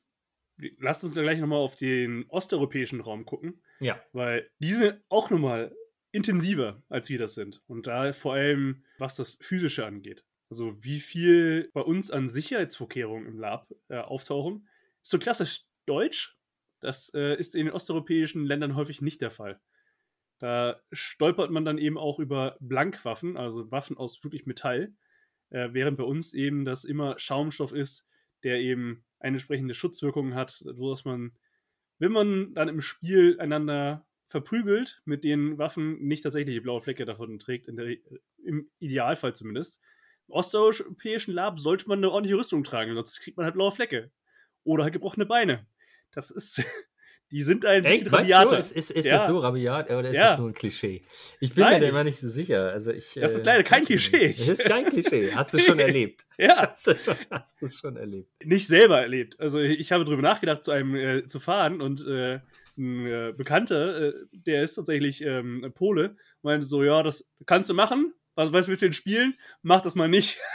lasst 0.78 1.04
uns 1.04 1.16
gleich 1.16 1.40
nochmal 1.40 1.60
auf 1.60 1.76
den 1.76 2.26
osteuropäischen 2.30 3.02
Raum 3.02 3.26
gucken. 3.26 3.64
Ja. 3.80 4.00
Weil 4.14 4.50
die 4.60 4.74
sind 4.74 5.02
auch 5.10 5.32
nochmal 5.32 5.76
intensiver, 6.12 6.84
als 6.88 7.10
wir 7.10 7.18
das 7.18 7.34
sind. 7.34 7.62
Und 7.66 7.88
da 7.88 8.14
vor 8.14 8.34
allem, 8.34 8.84
was 9.00 9.16
das 9.16 9.40
Physische 9.42 9.86
angeht. 9.88 10.24
Also 10.50 10.76
wie 10.84 11.00
viel 11.00 11.70
bei 11.74 11.82
uns 11.82 12.12
an 12.12 12.28
Sicherheitsvorkehrungen 12.28 13.28
im 13.28 13.40
Lab 13.40 13.68
äh, 13.90 13.98
auftauchen, 13.98 14.68
ist 15.02 15.12
so 15.12 15.20
klassisch 15.20 15.64
deutsch. 15.86 16.38
Das 16.80 17.12
äh, 17.14 17.36
ist 17.36 17.56
in 17.56 17.66
den 17.66 17.74
osteuropäischen 17.74 18.46
Ländern 18.46 18.76
häufig 18.76 19.02
nicht 19.02 19.22
der 19.22 19.32
Fall. 19.32 19.60
Da 20.40 20.82
stolpert 20.92 21.50
man 21.50 21.66
dann 21.66 21.78
eben 21.78 21.98
auch 21.98 22.20
über 22.20 22.58
Blankwaffen, 22.60 23.38
also 23.38 23.72
Waffen 23.72 23.98
aus 23.98 24.24
wirklich 24.24 24.46
Metall, 24.46 24.94
äh, 25.50 25.70
während 25.72 25.98
bei 25.98 26.04
uns 26.04 26.34
eben 26.34 26.66
das 26.66 26.84
immer 26.84 27.18
Schaumstoff 27.18 27.72
ist, 27.72 28.08
der 28.44 28.60
eben 28.60 29.06
eine 29.20 29.38
entsprechende 29.38 29.74
Schutzwirkung 29.74 30.36
hat, 30.36 30.52
sodass 30.52 31.06
man, 31.06 31.32
wenn 31.98 32.12
man 32.12 32.54
dann 32.54 32.68
im 32.68 32.82
Spiel 32.82 33.40
einander 33.40 34.06
verprügelt, 34.28 35.02
mit 35.06 35.24
den 35.24 35.58
Waffen 35.58 36.00
nicht 36.06 36.24
tatsächlich 36.24 36.62
blaue 36.62 36.82
Flecke 36.82 37.06
davon 37.06 37.40
trägt, 37.40 37.68
der, 37.68 37.96
im 38.44 38.70
Idealfall 38.80 39.34
zumindest, 39.36 39.82
osteuropäischen 40.30 41.34
Lab 41.34 41.60
sollte 41.60 41.88
man 41.88 42.00
eine 42.00 42.12
ordentliche 42.12 42.38
Rüstung 42.38 42.64
tragen, 42.64 42.94
sonst 42.96 43.20
kriegt 43.20 43.38
man 43.38 43.46
halt 43.46 43.56
blaue 43.56 43.72
Flecke. 43.72 44.12
Oder 44.64 44.84
halt 44.84 44.94
gebrochene 44.94 45.26
Beine. 45.26 45.68
Das 46.12 46.32
ist. 46.32 46.64
Die 47.32 47.42
sind 47.42 47.66
ein 47.66 47.82
bisschen 47.82 48.08
rabiater. 48.08 48.56
Ist, 48.56 48.72
ist, 48.72 48.92
ist 48.92 49.06
ja. 49.06 49.14
das 49.14 49.26
so 49.26 49.40
rabiat 49.40 49.90
oder 49.90 50.12
ist 50.12 50.16
ja. 50.16 50.30
das 50.30 50.40
nur 50.40 50.50
ein 50.50 50.54
Klischee? 50.54 51.02
Ich 51.40 51.56
bin 51.56 51.64
Nein, 51.64 51.74
mir 51.74 51.80
da 51.80 51.88
immer 51.88 52.04
nicht 52.04 52.20
so 52.20 52.30
sicher. 52.30 52.72
Also 52.72 52.92
ich, 52.92 53.14
das 53.16 53.34
ist 53.34 53.46
leider 53.46 53.64
kein 53.64 53.82
äh, 53.82 53.86
Klischee. 53.88 54.36
Das 54.38 54.48
ist 54.48 54.64
kein 54.64 54.86
Klischee. 54.86 55.34
Hast 55.34 55.52
du 55.54 55.60
schon 55.60 55.80
erlebt? 55.82 56.28
ja. 56.38 56.70
Hast 56.70 56.86
du 56.86 56.96
schon, 56.96 57.16
hast 57.32 57.62
du 57.64 57.68
schon 57.68 57.98
erlebt? 57.98 58.32
Nicht 58.44 58.68
selber 58.68 59.02
erlebt. 59.02 59.40
Also 59.40 59.60
ich 59.60 59.92
habe 59.92 60.06
darüber 60.06 60.22
nachgedacht, 60.22 60.64
zu 60.64 60.72
einem 60.72 60.96
äh, 60.96 61.26
zu 61.26 61.40
fahren 61.40 61.82
und 61.82 62.06
äh, 62.06 62.42
ein 62.78 63.06
äh, 63.08 63.34
Bekannter, 63.36 64.10
äh, 64.10 64.14
der 64.32 64.64
ist 64.64 64.76
tatsächlich 64.76 65.22
ähm, 65.22 65.72
Pole, 65.74 66.18
meinte 66.44 66.68
so, 66.68 66.84
ja, 66.84 67.02
das 67.02 67.28
kannst 67.48 67.72
du 67.72 67.74
machen, 67.74 68.14
was, 68.36 68.54
was 68.54 68.68
willst 68.68 68.82
du 68.82 68.88
denn 68.88 68.94
spielen? 68.94 69.36
Mach 69.62 69.82
das 69.82 69.96
mal 69.96 70.10
nicht. 70.10 70.40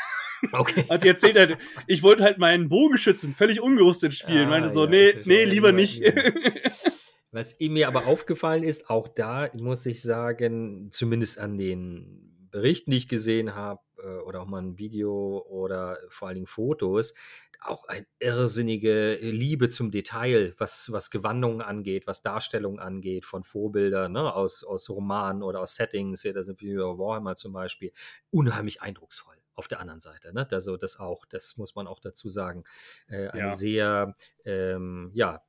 Okay. 0.52 0.86
Als 0.88 1.02
ich 1.02 1.08
erzählt 1.10 1.38
hat, 1.38 1.58
ich 1.86 2.02
wollte 2.02 2.22
halt 2.22 2.38
meinen 2.38 2.70
Bogenschützen 2.70 3.34
völlig 3.34 3.60
ungerüstet 3.60 4.14
spielen. 4.14 4.46
Ah, 4.46 4.48
meinte 4.48 4.70
so, 4.70 4.84
ja, 4.84 4.90
nee, 4.90 5.14
nee, 5.26 5.44
lieber 5.44 5.70
nicht. 5.70 6.02
Was 7.30 7.60
mir 7.60 7.86
aber 7.86 8.06
aufgefallen 8.06 8.64
ist, 8.64 8.88
auch 8.88 9.06
da 9.06 9.50
muss 9.52 9.84
ich 9.84 10.00
sagen, 10.00 10.88
zumindest 10.92 11.38
an 11.38 11.58
den 11.58 12.48
Berichten, 12.50 12.90
die 12.90 12.96
ich 12.96 13.08
gesehen 13.08 13.54
habe, 13.54 13.80
äh, 14.02 14.18
oder 14.20 14.40
auch 14.40 14.46
mal 14.46 14.62
ein 14.62 14.78
Video 14.78 15.44
oder 15.48 15.98
vor 16.08 16.28
allen 16.28 16.36
Dingen 16.36 16.46
Fotos, 16.46 17.14
auch 17.60 17.84
eine 17.84 18.06
irrsinnige 18.18 19.18
Liebe 19.20 19.68
zum 19.68 19.90
Detail, 19.90 20.54
was, 20.58 20.90
was 20.92 21.10
Gewandungen 21.10 21.60
angeht, 21.60 22.06
was 22.06 22.22
Darstellungen 22.22 22.80
angeht, 22.80 23.26
von 23.26 23.44
Vorbildern 23.44 24.12
ne, 24.12 24.34
aus, 24.34 24.64
aus 24.64 24.88
Romanen 24.88 25.42
oder 25.42 25.60
aus 25.60 25.74
Settings, 25.74 26.22
ja, 26.22 26.32
da 26.32 26.42
sind 26.42 26.60
wir 26.60 26.74
über 26.74 26.98
Warhammer 26.98 27.36
zum 27.36 27.52
Beispiel, 27.52 27.92
unheimlich 28.30 28.82
eindrucksvoll 28.82 29.36
auf 29.54 29.68
der 29.68 29.80
anderen 29.80 30.00
Seite. 30.00 30.32
Ne? 30.32 30.48
Also 30.50 30.76
das 30.76 30.98
auch, 30.98 31.26
das 31.26 31.56
muss 31.58 31.74
man 31.74 31.86
auch 31.86 32.00
dazu 32.00 32.28
sagen, 32.28 32.64
äh, 33.08 33.28
eine 33.28 33.42
ja. 33.42 33.50
sehr 33.50 34.14
ähm, 34.44 35.10
ja, 35.12 35.42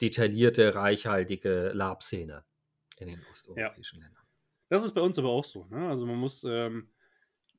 detaillierte, 0.00 0.74
reichhaltige 0.74 1.70
Lab-Szene 1.72 2.44
in 2.98 3.08
den 3.08 3.22
osteuropäischen 3.32 4.00
ja. 4.00 4.06
Ländern. 4.06 4.24
Das 4.68 4.84
ist 4.84 4.92
bei 4.92 5.00
uns 5.00 5.18
aber 5.18 5.30
auch 5.30 5.44
so. 5.44 5.66
Ne? 5.66 5.88
Also 5.88 6.04
man 6.04 6.16
muss 6.16 6.44
ähm, 6.44 6.90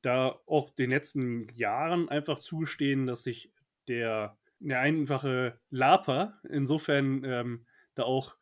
da 0.02 0.40
auch 0.46 0.70
den 0.70 0.90
letzten 0.90 1.46
Jahren 1.56 2.08
einfach 2.08 2.38
zugestehen, 2.38 3.06
dass 3.06 3.24
sich 3.24 3.50
der, 3.88 4.38
der 4.60 4.80
einfache 4.80 5.60
Laper 5.70 6.40
insofern 6.48 7.24
ähm, 7.24 7.66
da 7.94 8.04
auch 8.04 8.36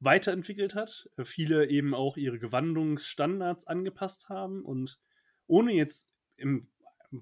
weiterentwickelt 0.00 0.74
hat. 0.74 1.08
Viele 1.24 1.68
eben 1.68 1.94
auch 1.94 2.16
ihre 2.16 2.38
Gewandungsstandards 2.38 3.66
angepasst 3.66 4.28
haben 4.28 4.64
und 4.64 5.00
ohne 5.46 5.72
jetzt 5.72 6.14
im, 6.36 6.68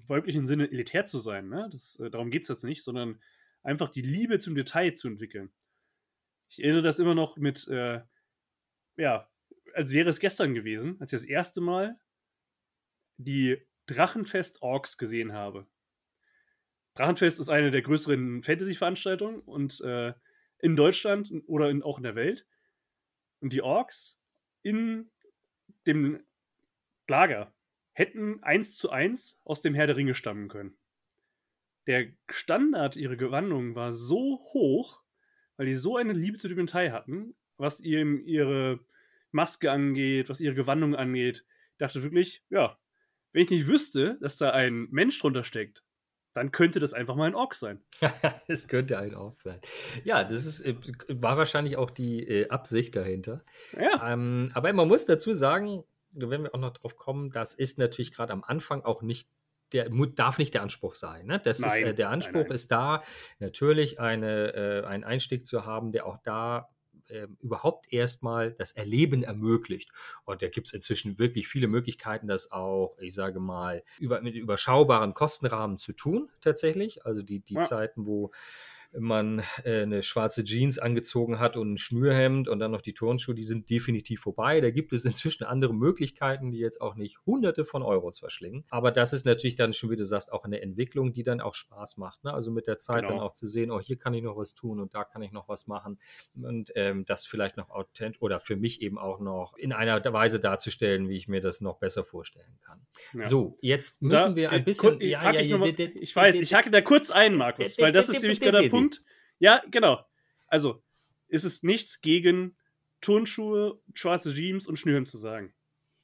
folglichen 0.07 0.45
Sinne 0.45 0.71
elitär 0.71 1.05
zu 1.05 1.19
sein, 1.19 1.47
ne? 1.49 1.67
das, 1.71 1.99
äh, 1.99 2.09
darum 2.09 2.31
geht 2.31 2.43
es 2.43 2.49
jetzt 2.49 2.63
nicht, 2.63 2.83
sondern 2.83 3.21
einfach 3.63 3.89
die 3.89 4.01
Liebe 4.01 4.39
zum 4.39 4.55
Detail 4.55 4.93
zu 4.93 5.07
entwickeln. 5.07 5.51
Ich 6.49 6.63
erinnere 6.63 6.83
das 6.83 6.99
immer 6.99 7.15
noch 7.15 7.37
mit, 7.37 7.67
äh, 7.67 8.01
ja, 8.97 9.29
als 9.73 9.91
wäre 9.91 10.09
es 10.09 10.19
gestern 10.19 10.53
gewesen, 10.53 10.97
als 10.99 11.13
ich 11.13 11.19
das 11.21 11.29
erste 11.29 11.61
Mal 11.61 11.99
die 13.17 13.65
Drachenfest-Orks 13.87 14.97
gesehen 14.97 15.33
habe. 15.33 15.67
Drachenfest 16.95 17.39
ist 17.39 17.49
eine 17.49 17.71
der 17.71 17.81
größeren 17.81 18.41
Fantasy-Veranstaltungen 18.43 19.39
und 19.41 19.81
äh, 19.81 20.13
in 20.59 20.75
Deutschland 20.75 21.31
oder 21.45 21.69
in, 21.69 21.83
auch 21.83 21.97
in 21.97 22.03
der 22.03 22.15
Welt. 22.15 22.45
Und 23.41 23.53
die 23.53 23.61
Orks 23.61 24.17
in 24.63 25.11
dem 25.85 26.23
Lager 27.07 27.53
hätten 27.91 28.41
eins 28.43 28.75
zu 28.75 28.89
eins 28.89 29.41
aus 29.43 29.61
dem 29.61 29.75
Herr 29.75 29.87
der 29.87 29.97
Ringe 29.97 30.15
stammen 30.15 30.47
können. 30.47 30.75
Der 31.87 32.07
Standard 32.29 32.97
ihrer 32.97 33.15
Gewandung 33.15 33.75
war 33.75 33.93
so 33.93 34.39
hoch, 34.53 35.01
weil 35.57 35.67
die 35.67 35.75
so 35.75 35.97
eine 35.97 36.13
Liebe 36.13 36.37
zu 36.37 36.47
dem 36.47 36.57
Detail 36.57 36.91
hatten, 36.91 37.35
was 37.57 37.79
ihm 37.79 38.23
ihre 38.25 38.79
Maske 39.31 39.71
angeht, 39.71 40.29
was 40.29 40.41
ihre 40.41 40.55
Gewandung 40.55 40.95
angeht. 40.95 41.45
Ich 41.73 41.77
dachte 41.77 42.03
wirklich, 42.03 42.43
ja, 42.49 42.77
wenn 43.33 43.43
ich 43.43 43.49
nicht 43.49 43.67
wüsste, 43.67 44.17
dass 44.21 44.37
da 44.37 44.51
ein 44.51 44.87
Mensch 44.91 45.19
drunter 45.19 45.43
steckt, 45.43 45.84
dann 46.35 46.51
könnte 46.51 46.79
das 46.79 46.93
einfach 46.93 47.15
mal 47.15 47.25
ein 47.25 47.35
Ork 47.35 47.55
sein. 47.55 47.81
Es 48.47 48.67
könnte 48.67 48.99
ein 48.99 49.15
Ork 49.15 49.41
sein. 49.41 49.59
Ja, 50.03 50.23
das 50.23 50.45
ist, 50.45 50.61
äh, 50.61 50.75
war 51.07 51.37
wahrscheinlich 51.37 51.77
auch 51.77 51.89
die 51.89 52.27
äh, 52.27 52.49
Absicht 52.49 52.95
dahinter. 52.95 53.43
Ja. 53.79 54.13
Ähm, 54.13 54.51
aber 54.53 54.71
man 54.73 54.87
muss 54.87 55.05
dazu 55.05 55.33
sagen, 55.33 55.83
wenn 56.11 56.43
wir 56.43 56.53
auch 56.53 56.59
noch 56.59 56.73
drauf 56.73 56.97
kommen, 56.97 57.31
das 57.31 57.53
ist 57.53 57.79
natürlich 57.79 58.11
gerade 58.11 58.33
am 58.33 58.43
Anfang 58.43 58.83
auch 58.83 59.01
nicht 59.01 59.29
der 59.71 59.89
darf 59.89 60.37
nicht 60.37 60.53
der 60.53 60.61
Anspruch 60.61 60.95
sein. 60.95 61.25
Ne? 61.25 61.39
Das 61.39 61.59
nein, 61.59 61.69
ist, 61.69 61.89
äh, 61.89 61.93
der 61.95 62.09
Anspruch 62.09 62.33
nein, 62.33 62.43
nein. 62.43 62.55
ist 62.55 62.71
da, 62.71 63.01
natürlich 63.39 63.99
eine, 63.99 64.53
äh, 64.53 64.85
einen 64.85 65.03
Einstieg 65.03 65.45
zu 65.45 65.65
haben, 65.65 65.91
der 65.91 66.05
auch 66.05 66.17
da 66.23 66.69
äh, 67.09 67.27
überhaupt 67.41 67.91
erstmal 67.91 68.53
das 68.53 68.71
Erleben 68.73 69.23
ermöglicht. 69.23 69.91
Und 70.25 70.41
da 70.41 70.47
gibt 70.47 70.67
es 70.67 70.73
inzwischen 70.73 71.19
wirklich 71.19 71.47
viele 71.47 71.67
Möglichkeiten, 71.67 72.27
das 72.27 72.51
auch, 72.51 72.97
ich 72.99 73.13
sage 73.13 73.39
mal, 73.39 73.83
über, 73.99 74.21
mit 74.21 74.35
überschaubaren 74.35 75.13
Kostenrahmen 75.13 75.77
zu 75.77 75.93
tun, 75.93 76.29
tatsächlich. 76.41 77.05
Also 77.05 77.21
die, 77.21 77.39
die 77.39 77.55
ja. 77.55 77.61
Zeiten, 77.61 78.05
wo 78.05 78.31
man 78.99 79.43
äh, 79.63 79.81
eine 79.81 80.03
schwarze 80.03 80.43
Jeans 80.43 80.79
angezogen 80.79 81.39
hat 81.39 81.57
und 81.57 81.73
ein 81.73 81.77
Schnürhemd 81.77 82.47
und 82.47 82.59
dann 82.59 82.71
noch 82.71 82.81
die 82.81 82.93
Turnschuhe, 82.93 83.35
die 83.35 83.43
sind 83.43 83.69
definitiv 83.69 84.21
vorbei. 84.21 84.61
Da 84.61 84.71
gibt 84.71 84.93
es 84.93 85.05
inzwischen 85.05 85.43
andere 85.43 85.73
Möglichkeiten, 85.73 86.51
die 86.51 86.59
jetzt 86.59 86.81
auch 86.81 86.95
nicht 86.95 87.17
hunderte 87.25 87.65
von 87.65 87.83
Euros 87.83 88.19
verschlingen. 88.19 88.65
Aber 88.69 88.91
das 88.91 89.13
ist 89.13 89.25
natürlich 89.25 89.55
dann 89.55 89.73
schon, 89.73 89.89
wie 89.89 89.95
du 89.95 90.05
sagst, 90.05 90.31
auch 90.31 90.45
eine 90.45 90.61
Entwicklung, 90.61 91.13
die 91.13 91.23
dann 91.23 91.41
auch 91.41 91.55
Spaß 91.55 91.97
macht. 91.97 92.23
Ne? 92.23 92.33
Also 92.33 92.51
mit 92.51 92.67
der 92.67 92.77
Zeit 92.77 93.03
genau. 93.03 93.15
dann 93.15 93.19
auch 93.19 93.33
zu 93.33 93.47
sehen, 93.47 93.71
oh, 93.71 93.79
hier 93.79 93.97
kann 93.97 94.13
ich 94.13 94.23
noch 94.23 94.37
was 94.37 94.53
tun 94.53 94.79
und 94.79 94.93
da 94.93 95.03
kann 95.03 95.21
ich 95.21 95.31
noch 95.31 95.47
was 95.49 95.67
machen. 95.67 95.99
Und 96.35 96.71
ähm, 96.75 97.05
das 97.05 97.25
vielleicht 97.25 97.57
noch 97.57 97.69
authentisch 97.69 98.21
oder 98.21 98.39
für 98.39 98.55
mich 98.55 98.81
eben 98.81 98.97
auch 98.97 99.19
noch 99.19 99.57
in 99.57 99.73
einer 99.73 100.03
Weise 100.13 100.39
darzustellen, 100.39 101.09
wie 101.09 101.17
ich 101.17 101.27
mir 101.27 101.41
das 101.41 101.61
noch 101.61 101.77
besser 101.77 102.03
vorstellen 102.03 102.57
kann. 102.65 102.85
Ja. 103.13 103.23
So, 103.23 103.57
jetzt 103.61 104.01
müssen 104.01 104.31
da, 104.31 104.35
wir 104.35 104.51
ein 104.51 104.63
bisschen. 104.63 105.01
Ja, 105.01 105.31
ja, 105.31 105.41
ich, 105.41 105.49
mal, 105.57 105.67
ich 105.69 106.15
weiß, 106.15 106.39
ich 106.39 106.53
hake 106.53 106.69
da 106.71 106.81
kurz 106.81 107.11
ein, 107.11 107.35
Markus, 107.35 107.77
weil 107.79 107.91
das 107.91 108.09
ist 108.09 108.21
nämlich 108.21 108.39
gerade 108.39 108.61
der 108.61 108.69
Punkt. 108.69 108.84
Punkt. 108.89 109.03
Ja, 109.39 109.61
genau. 109.69 110.05
Also, 110.47 110.83
ist 111.27 111.43
es 111.43 111.63
nichts 111.63 112.01
gegen 112.01 112.55
Turnschuhe, 113.01 113.79
schwarze 113.93 114.33
Jeans 114.33 114.67
und 114.67 114.77
Schnürhemd 114.77 115.09
zu 115.09 115.17
sagen. 115.17 115.53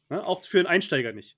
Ne? 0.09 0.25
Auch 0.25 0.43
für 0.43 0.59
einen 0.59 0.67
Einsteiger 0.67 1.13
nicht. 1.13 1.37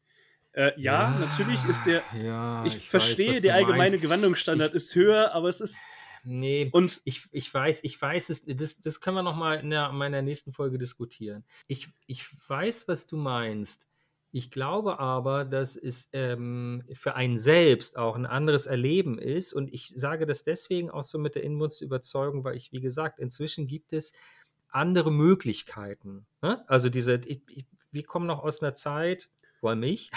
Äh, 0.54 0.72
ja, 0.80 1.14
ja, 1.14 1.20
natürlich 1.20 1.64
ist 1.66 1.86
der. 1.86 2.04
Ja, 2.22 2.66
ich, 2.66 2.76
ich, 2.78 2.90
verstehe, 2.90 3.34
weiß, 3.34 3.42
der 3.42 3.56
allgemeine 3.56 3.92
meinst. 3.92 4.04
Gewandungsstandard 4.04 4.72
ich, 4.72 4.76
ist 4.76 4.96
höher, 4.96 5.34
aber 5.34 5.50
es 5.50 5.62
ist. 5.62 5.82
Nee, 6.26 6.70
und 6.72 7.02
ich, 7.04 7.28
ich 7.32 7.54
weiß, 7.54 7.84
ich 7.84 8.02
weiß 8.02 8.30
es, 8.30 8.46
das, 8.46 8.80
das 8.80 9.02
können 9.02 9.18
wir 9.18 9.24
nochmal 9.24 9.60
in 9.60 9.70
der, 9.72 9.92
meiner 9.92 10.22
nächsten 10.22 10.54
Folge 10.54 10.78
diskutieren. 10.78 11.44
Ich, 11.68 11.90
ich 12.08 12.26
weiß, 12.48 12.88
was 12.88 13.08
du 13.08 13.18
meinst. 13.18 13.88
Ich 14.36 14.50
glaube 14.50 15.00
aber, 15.00 15.46
dass 15.46 15.76
es 15.76 16.10
ähm, 16.12 16.84
für 16.94 17.14
einen 17.14 17.38
selbst 17.38 18.00
auch 18.00 18.16
ein 18.16 18.26
anderes 18.26 18.66
Erleben 18.66 19.20
ist. 19.20 19.54
Und 19.54 19.72
ich 19.72 19.90
sage 19.90 20.26
das 20.26 20.42
deswegen 20.42 20.90
auch 20.90 21.04
so 21.04 21.20
mit 21.20 21.36
der 21.36 21.44
Inbrunstüberzeugung, 21.44 22.44
weil 22.44 22.56
ich, 22.56 22.72
wie 22.72 22.82
gesagt, 22.82 23.20
inzwischen 23.20 23.68
gibt 23.68 23.94
es 23.94 24.14
andere 24.70 25.12
Möglichkeiten. 25.12 26.26
Ne? 26.42 26.68
Also 26.68 26.90
diese, 26.90 27.22
ich, 27.28 27.44
ich, 27.48 27.68
wir 27.92 28.04
kommen 28.06 28.26
noch 28.26 28.44
aus 28.44 28.64
einer 28.64 28.74
Zeit, 28.74 29.30
vor 29.60 29.70
allem 29.70 29.84
ich, 29.84 30.10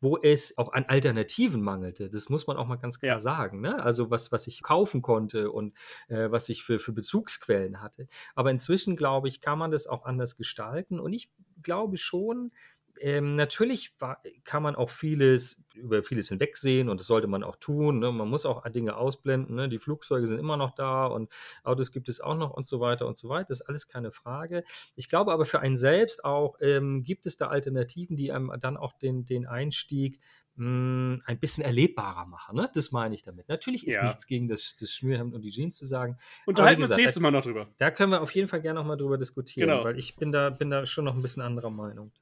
wo 0.00 0.16
es 0.16 0.56
auch 0.58 0.72
an 0.72 0.84
Alternativen 0.84 1.60
mangelte. 1.60 2.08
Das 2.08 2.28
muss 2.28 2.46
man 2.46 2.56
auch 2.56 2.68
mal 2.68 2.76
ganz 2.76 3.00
klar 3.00 3.14
ja. 3.14 3.18
sagen. 3.18 3.60
Ne? 3.62 3.82
Also 3.82 4.10
was, 4.10 4.30
was 4.30 4.46
ich 4.46 4.62
kaufen 4.62 5.02
konnte 5.02 5.50
und 5.50 5.76
äh, 6.06 6.30
was 6.30 6.48
ich 6.50 6.62
für, 6.62 6.78
für 6.78 6.92
Bezugsquellen 6.92 7.82
hatte. 7.82 8.06
Aber 8.36 8.52
inzwischen, 8.52 8.94
glaube 8.94 9.26
ich, 9.26 9.40
kann 9.40 9.58
man 9.58 9.72
das 9.72 9.88
auch 9.88 10.04
anders 10.04 10.36
gestalten. 10.36 11.00
Und 11.00 11.12
ich 11.12 11.32
glaube 11.64 11.96
schon, 11.96 12.52
ähm, 13.00 13.32
natürlich 13.34 13.94
war, 13.98 14.22
kann 14.44 14.62
man 14.62 14.76
auch 14.76 14.90
vieles 14.90 15.64
über 15.74 16.02
vieles 16.02 16.28
hinwegsehen 16.28 16.88
und 16.88 17.00
das 17.00 17.06
sollte 17.06 17.26
man 17.26 17.44
auch 17.44 17.56
tun. 17.56 17.98
Ne? 17.98 18.10
Man 18.10 18.28
muss 18.28 18.46
auch 18.46 18.66
Dinge 18.68 18.96
ausblenden. 18.96 19.54
Ne? 19.54 19.68
Die 19.68 19.78
Flugzeuge 19.78 20.26
sind 20.26 20.38
immer 20.38 20.56
noch 20.56 20.74
da 20.74 21.06
und 21.06 21.30
Autos 21.62 21.92
gibt 21.92 22.08
es 22.08 22.20
auch 22.20 22.36
noch 22.36 22.52
und 22.52 22.66
so 22.66 22.80
weiter 22.80 23.06
und 23.06 23.16
so 23.16 23.28
weiter. 23.28 23.48
Das 23.48 23.60
ist 23.60 23.68
alles 23.68 23.86
keine 23.86 24.10
Frage. 24.10 24.64
Ich 24.96 25.08
glaube 25.08 25.32
aber 25.32 25.44
für 25.44 25.60
einen 25.60 25.76
selbst 25.76 26.24
auch 26.24 26.56
ähm, 26.60 27.04
gibt 27.04 27.26
es 27.26 27.36
da 27.36 27.48
Alternativen, 27.48 28.16
die 28.16 28.32
einem 28.32 28.52
dann 28.60 28.76
auch 28.76 28.94
den, 28.94 29.24
den 29.24 29.46
Einstieg 29.46 30.18
mh, 30.56 30.66
hm, 30.66 31.22
ein 31.24 31.38
bisschen 31.38 31.64
erlebbarer 31.64 32.26
machen. 32.26 32.56
Ne? 32.56 32.70
Das 32.74 32.92
meine 32.92 33.14
ich 33.14 33.22
damit. 33.22 33.48
Natürlich 33.48 33.86
ist 33.86 33.96
ja. 33.96 34.04
nichts 34.04 34.26
gegen 34.26 34.48
das, 34.48 34.76
das 34.76 34.90
Schnürhemd 34.90 35.34
und 35.34 35.42
die 35.42 35.50
Jeans 35.50 35.76
zu 35.76 35.86
sagen. 35.86 36.16
Unterhalten 36.46 36.80
wir 36.80 36.88
das 36.88 36.96
nächste 36.96 37.20
Mal 37.20 37.30
noch 37.30 37.42
drüber. 37.42 37.68
Da 37.78 37.90
können 37.90 38.12
wir 38.12 38.22
auf 38.22 38.34
jeden 38.34 38.48
Fall 38.48 38.60
gerne 38.60 38.80
noch 38.80 38.86
mal 38.86 38.96
drüber 38.96 39.18
diskutieren, 39.18 39.68
genau. 39.68 39.84
weil 39.84 39.98
ich 39.98 40.16
bin 40.16 40.32
da, 40.32 40.50
bin 40.50 40.70
da 40.70 40.86
schon 40.86 41.04
noch 41.04 41.14
ein 41.14 41.22
bisschen 41.22 41.42
anderer 41.42 41.70
Meinung. 41.70 42.12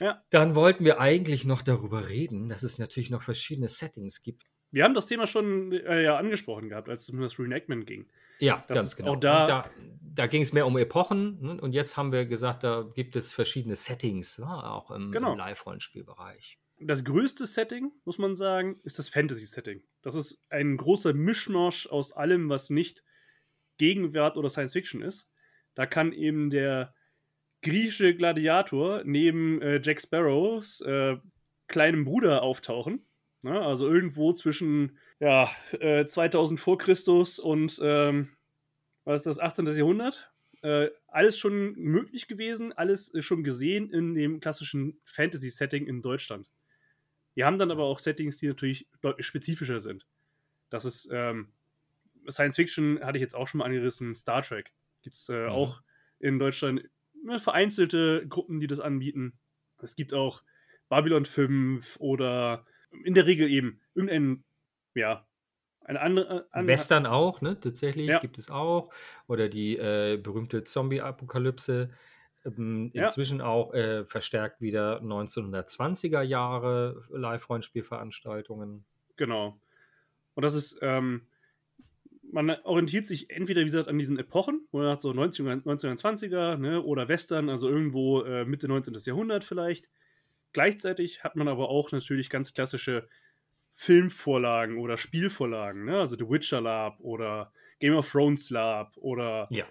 Ja. 0.00 0.22
Dann 0.30 0.54
wollten 0.54 0.84
wir 0.84 1.00
eigentlich 1.00 1.44
noch 1.44 1.62
darüber 1.62 2.08
reden, 2.08 2.48
dass 2.48 2.62
es 2.62 2.78
natürlich 2.78 3.10
noch 3.10 3.22
verschiedene 3.22 3.68
Settings 3.68 4.22
gibt. 4.22 4.44
Wir 4.70 4.82
haben 4.82 4.94
das 4.94 5.06
Thema 5.06 5.26
schon 5.28 5.72
äh, 5.72 6.02
ja, 6.02 6.16
angesprochen 6.16 6.68
gehabt, 6.68 6.88
als 6.88 7.02
es 7.04 7.10
um 7.10 7.20
das 7.20 7.38
Reenactment 7.38 7.86
ging. 7.86 8.08
Ja, 8.40 8.64
das 8.66 8.76
ganz 8.76 8.96
genau. 8.96 9.12
Auch 9.12 9.20
da, 9.20 9.46
da, 9.46 9.70
da 10.00 10.26
ging 10.26 10.42
es 10.42 10.52
mehr 10.52 10.66
um 10.66 10.76
Epochen 10.76 11.40
ne? 11.40 11.60
und 11.60 11.72
jetzt 11.72 11.96
haben 11.96 12.10
wir 12.10 12.26
gesagt, 12.26 12.64
da 12.64 12.90
gibt 12.94 13.14
es 13.14 13.32
verschiedene 13.32 13.76
Settings, 13.76 14.38
ne? 14.38 14.46
auch 14.46 14.90
im, 14.90 15.12
genau. 15.12 15.32
im 15.32 15.38
Live-Rollenspielbereich. 15.38 16.58
Das 16.80 17.04
größte 17.04 17.46
Setting, 17.46 17.92
muss 18.04 18.18
man 18.18 18.34
sagen, 18.34 18.80
ist 18.82 18.98
das 18.98 19.08
Fantasy-Setting. 19.08 19.84
Das 20.02 20.16
ist 20.16 20.44
ein 20.50 20.76
großer 20.76 21.12
Mischmasch 21.12 21.86
aus 21.86 22.12
allem, 22.12 22.48
was 22.48 22.68
nicht 22.68 23.04
Gegenwart 23.78 24.36
oder 24.36 24.50
Science 24.50 24.72
Fiction 24.72 25.02
ist. 25.02 25.28
Da 25.74 25.86
kann 25.86 26.12
eben 26.12 26.50
der 26.50 26.94
griechische 27.64 28.14
Gladiator 28.14 29.02
neben 29.04 29.60
äh, 29.60 29.80
Jack 29.82 30.00
Sparrows 30.00 30.80
äh, 30.82 31.16
kleinem 31.66 32.04
Bruder 32.04 32.42
auftauchen. 32.42 33.04
Ne? 33.42 33.60
Also 33.60 33.88
irgendwo 33.88 34.32
zwischen 34.32 34.98
ja, 35.18 35.50
äh, 35.72 36.06
2000 36.06 36.60
vor 36.60 36.78
Christus 36.78 37.38
und 37.40 37.80
ähm, 37.82 38.28
was 39.04 39.20
ist 39.20 39.26
das, 39.26 39.40
18. 39.40 39.66
Jahrhundert. 39.66 40.30
Äh, 40.62 40.90
alles 41.08 41.38
schon 41.38 41.74
möglich 41.74 42.26
gewesen, 42.26 42.72
alles 42.72 43.12
schon 43.20 43.44
gesehen 43.44 43.90
in 43.90 44.14
dem 44.14 44.40
klassischen 44.40 44.98
Fantasy-Setting 45.04 45.86
in 45.86 46.00
Deutschland. 46.00 46.48
Wir 47.34 47.44
haben 47.44 47.58
dann 47.58 47.70
aber 47.70 47.84
auch 47.84 47.98
Settings, 47.98 48.38
die 48.38 48.46
natürlich 48.46 48.86
deutlich 49.02 49.26
spezifischer 49.26 49.80
sind. 49.80 50.06
Das 50.70 50.84
ist 50.84 51.08
ähm, 51.12 51.48
Science 52.30 52.56
Fiction, 52.56 53.00
hatte 53.02 53.18
ich 53.18 53.22
jetzt 53.22 53.34
auch 53.34 53.48
schon 53.48 53.58
mal 53.58 53.66
angerissen, 53.66 54.14
Star 54.14 54.42
Trek. 54.42 54.72
Gibt 55.02 55.16
es 55.16 55.28
äh, 55.28 55.44
mhm. 55.44 55.48
auch 55.50 55.82
in 56.18 56.38
Deutschland 56.38 56.88
vereinzelte 57.38 58.26
Gruppen, 58.28 58.60
die 58.60 58.66
das 58.66 58.80
anbieten. 58.80 59.38
Es 59.78 59.96
gibt 59.96 60.14
auch 60.14 60.42
Babylon 60.88 61.24
5 61.24 61.96
oder 61.98 62.64
in 63.04 63.14
der 63.14 63.26
Regel 63.26 63.48
eben 63.48 63.80
irgendein, 63.94 64.44
ja, 64.94 65.26
eine 65.84 66.00
andere. 66.00 66.48
Äh, 66.52 66.66
Western 66.66 67.06
auch, 67.06 67.40
ne? 67.40 67.58
Tatsächlich 67.60 68.08
ja. 68.08 68.18
gibt 68.18 68.38
es 68.38 68.50
auch. 68.50 68.92
Oder 69.26 69.48
die 69.48 69.76
äh, 69.76 70.16
berühmte 70.16 70.64
Zombie-Apokalypse. 70.64 71.90
Ähm, 72.46 72.90
inzwischen 72.92 73.38
ja. 73.38 73.46
auch 73.46 73.72
äh, 73.72 74.04
verstärkt 74.04 74.60
wieder 74.60 75.00
1920er 75.00 76.22
Jahre 76.22 77.04
Live-Rollenspielveranstaltungen. 77.10 78.84
Genau. 79.16 79.58
Und 80.34 80.42
das 80.42 80.54
ist, 80.54 80.78
ähm, 80.82 81.26
man 82.34 82.50
orientiert 82.64 83.06
sich 83.06 83.30
entweder, 83.30 83.60
wie 83.60 83.66
gesagt, 83.66 83.88
an 83.88 83.98
diesen 83.98 84.18
Epochen, 84.18 84.66
wo 84.72 84.78
man 84.78 84.88
sagt 84.88 85.02
so 85.02 85.12
19, 85.12 85.62
1920er 85.62 86.56
ne, 86.56 86.82
oder 86.82 87.08
Western, 87.08 87.48
also 87.48 87.68
irgendwo 87.68 88.22
äh, 88.22 88.44
Mitte 88.44 88.66
19. 88.66 88.94
Jahrhundert 89.04 89.44
vielleicht. 89.44 89.88
Gleichzeitig 90.52 91.22
hat 91.22 91.36
man 91.36 91.46
aber 91.48 91.68
auch 91.68 91.92
natürlich 91.92 92.30
ganz 92.30 92.52
klassische 92.52 93.08
Filmvorlagen 93.72 94.78
oder 94.78 94.98
Spielvorlagen, 94.98 95.84
ne? 95.84 95.98
also 95.98 96.16
The 96.16 96.28
Witcher 96.28 96.60
Lab 96.60 96.98
oder 97.00 97.52
Game 97.78 97.94
of 97.94 98.10
Thrones 98.10 98.50
Lab 98.50 98.96
oder 98.96 99.46
ja. 99.50 99.64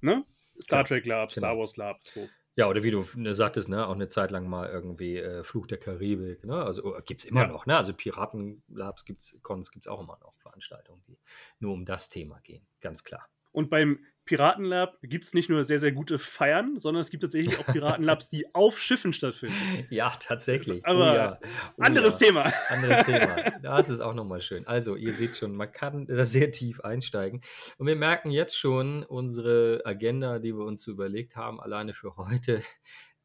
ne? 0.00 0.24
Star 0.60 0.84
Trek 0.84 1.06
Lab, 1.06 1.30
genau. 1.30 1.46
Star 1.46 1.58
Wars 1.58 1.76
Lab. 1.76 2.00
So. 2.04 2.28
Ja, 2.58 2.68
oder 2.68 2.82
wie 2.82 2.90
du 2.90 3.04
ne, 3.14 3.34
sagtest, 3.34 3.68
ne, 3.68 3.86
auch 3.86 3.94
eine 3.94 4.08
Zeit 4.08 4.32
lang 4.32 4.48
mal 4.48 4.68
irgendwie 4.68 5.16
äh, 5.16 5.44
Fluch 5.44 5.68
der 5.68 5.78
Karibik, 5.78 6.44
ne? 6.44 6.60
Also 6.60 6.86
oh, 6.86 7.00
gibt 7.06 7.20
es 7.20 7.24
immer 7.24 7.42
ja. 7.42 7.46
noch, 7.46 7.66
ne? 7.66 7.76
Also 7.76 7.94
Piratenlabs 7.94 9.04
gibt's, 9.04 9.38
Cons 9.42 9.70
gibt 9.70 9.84
es 9.84 9.88
auch 9.88 10.00
immer 10.00 10.18
noch 10.20 10.34
Veranstaltungen, 10.34 11.00
die 11.06 11.16
nur 11.60 11.72
um 11.72 11.84
das 11.84 12.08
Thema 12.08 12.40
gehen, 12.40 12.66
ganz 12.80 13.04
klar. 13.04 13.28
Und 13.52 13.70
beim 13.70 14.04
Piratenlab 14.28 14.98
gibt 15.02 15.24
es 15.24 15.32
nicht 15.32 15.48
nur 15.48 15.64
sehr, 15.64 15.78
sehr 15.78 15.90
gute 15.90 16.18
Feiern, 16.18 16.78
sondern 16.78 17.00
es 17.00 17.08
gibt 17.08 17.22
tatsächlich 17.22 17.58
auch 17.58 17.64
Piratenlabs, 17.64 18.28
die 18.28 18.54
auf 18.54 18.78
Schiffen 18.78 19.12
stattfinden. 19.12 19.56
Ja, 19.90 20.10
tatsächlich. 20.20 20.84
Aber 20.84 21.12
oh 21.12 21.14
ja. 21.14 21.38
Oh 21.78 21.82
anderes 21.82 22.20
ja. 22.20 22.26
Thema. 22.26 22.52
Anderes 22.68 23.04
Thema. 23.04 23.36
Das 23.62 23.88
ist 23.88 24.00
auch 24.00 24.12
nochmal 24.12 24.42
schön. 24.42 24.66
Also, 24.66 24.96
ihr 24.96 25.14
seht 25.14 25.36
schon, 25.36 25.54
man 25.54 25.72
kann 25.72 26.06
da 26.06 26.24
sehr 26.24 26.50
tief 26.52 26.80
einsteigen. 26.80 27.40
Und 27.78 27.86
wir 27.86 27.96
merken 27.96 28.30
jetzt 28.30 28.58
schon, 28.58 29.02
unsere 29.02 29.80
Agenda, 29.84 30.38
die 30.40 30.54
wir 30.54 30.64
uns 30.64 30.86
überlegt 30.86 31.36
haben, 31.36 31.60
alleine 31.60 31.94
für 31.94 32.16
heute, 32.16 32.62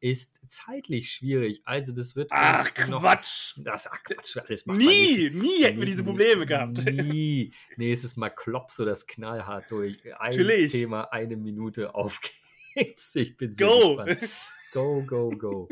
ist 0.04 0.42
zeitlich 0.48 1.10
schwierig. 1.10 1.62
Also 1.64 1.94
das 1.94 2.14
wird 2.14 2.28
ach 2.30 2.74
Quatsch. 2.74 3.54
das 3.56 3.90
ach 3.90 4.02
Quatsch, 4.04 4.36
alles 4.36 4.66
nie, 4.66 5.30
nie 5.30 5.64
hätten 5.64 5.78
wir 5.78 5.86
diese 5.86 6.04
Probleme 6.04 6.44
gehabt. 6.44 6.84
Nie. 6.84 7.54
Nee, 7.78 7.90
es 7.90 8.04
ist 8.04 8.18
mal 8.18 8.28
klopfst 8.28 8.78
du 8.78 8.84
das 8.84 9.06
knallhart 9.06 9.70
durch. 9.70 10.04
Ein 10.04 10.30
Natürlich. 10.30 10.72
Thema, 10.72 11.04
eine 11.04 11.38
Minute 11.38 11.94
auf 11.94 12.20
geht's. 12.74 13.16
Ich 13.16 13.34
bin 13.38 13.54
sehr 13.54 13.66
go. 13.66 13.96
gespannt. 13.96 14.30
Go, 14.72 15.02
go, 15.06 15.30
go. 15.30 15.68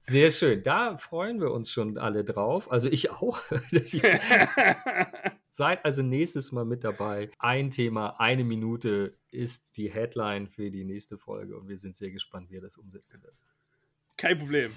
Sehr 0.00 0.32
schön. 0.32 0.64
Da 0.64 0.96
freuen 0.96 1.40
wir 1.40 1.52
uns 1.52 1.70
schon 1.70 1.98
alle 1.98 2.24
drauf. 2.24 2.72
Also 2.72 2.88
ich 2.88 3.12
auch. 3.12 3.38
Seid 5.50 5.84
also 5.84 6.02
nächstes 6.02 6.50
Mal 6.50 6.64
mit 6.64 6.82
dabei. 6.82 7.30
Ein 7.38 7.70
Thema, 7.70 8.18
eine 8.18 8.42
Minute 8.42 9.16
ist 9.30 9.76
die 9.76 9.88
Headline 9.88 10.48
für 10.48 10.68
die 10.70 10.84
nächste 10.84 11.16
Folge 11.16 11.56
und 11.56 11.68
wir 11.68 11.76
sind 11.76 11.94
sehr 11.94 12.10
gespannt, 12.10 12.50
wie 12.50 12.56
er 12.56 12.62
das 12.62 12.76
umsetzen 12.76 13.22
wird. 13.22 13.34
Kein 14.18 14.36
Problem. 14.36 14.72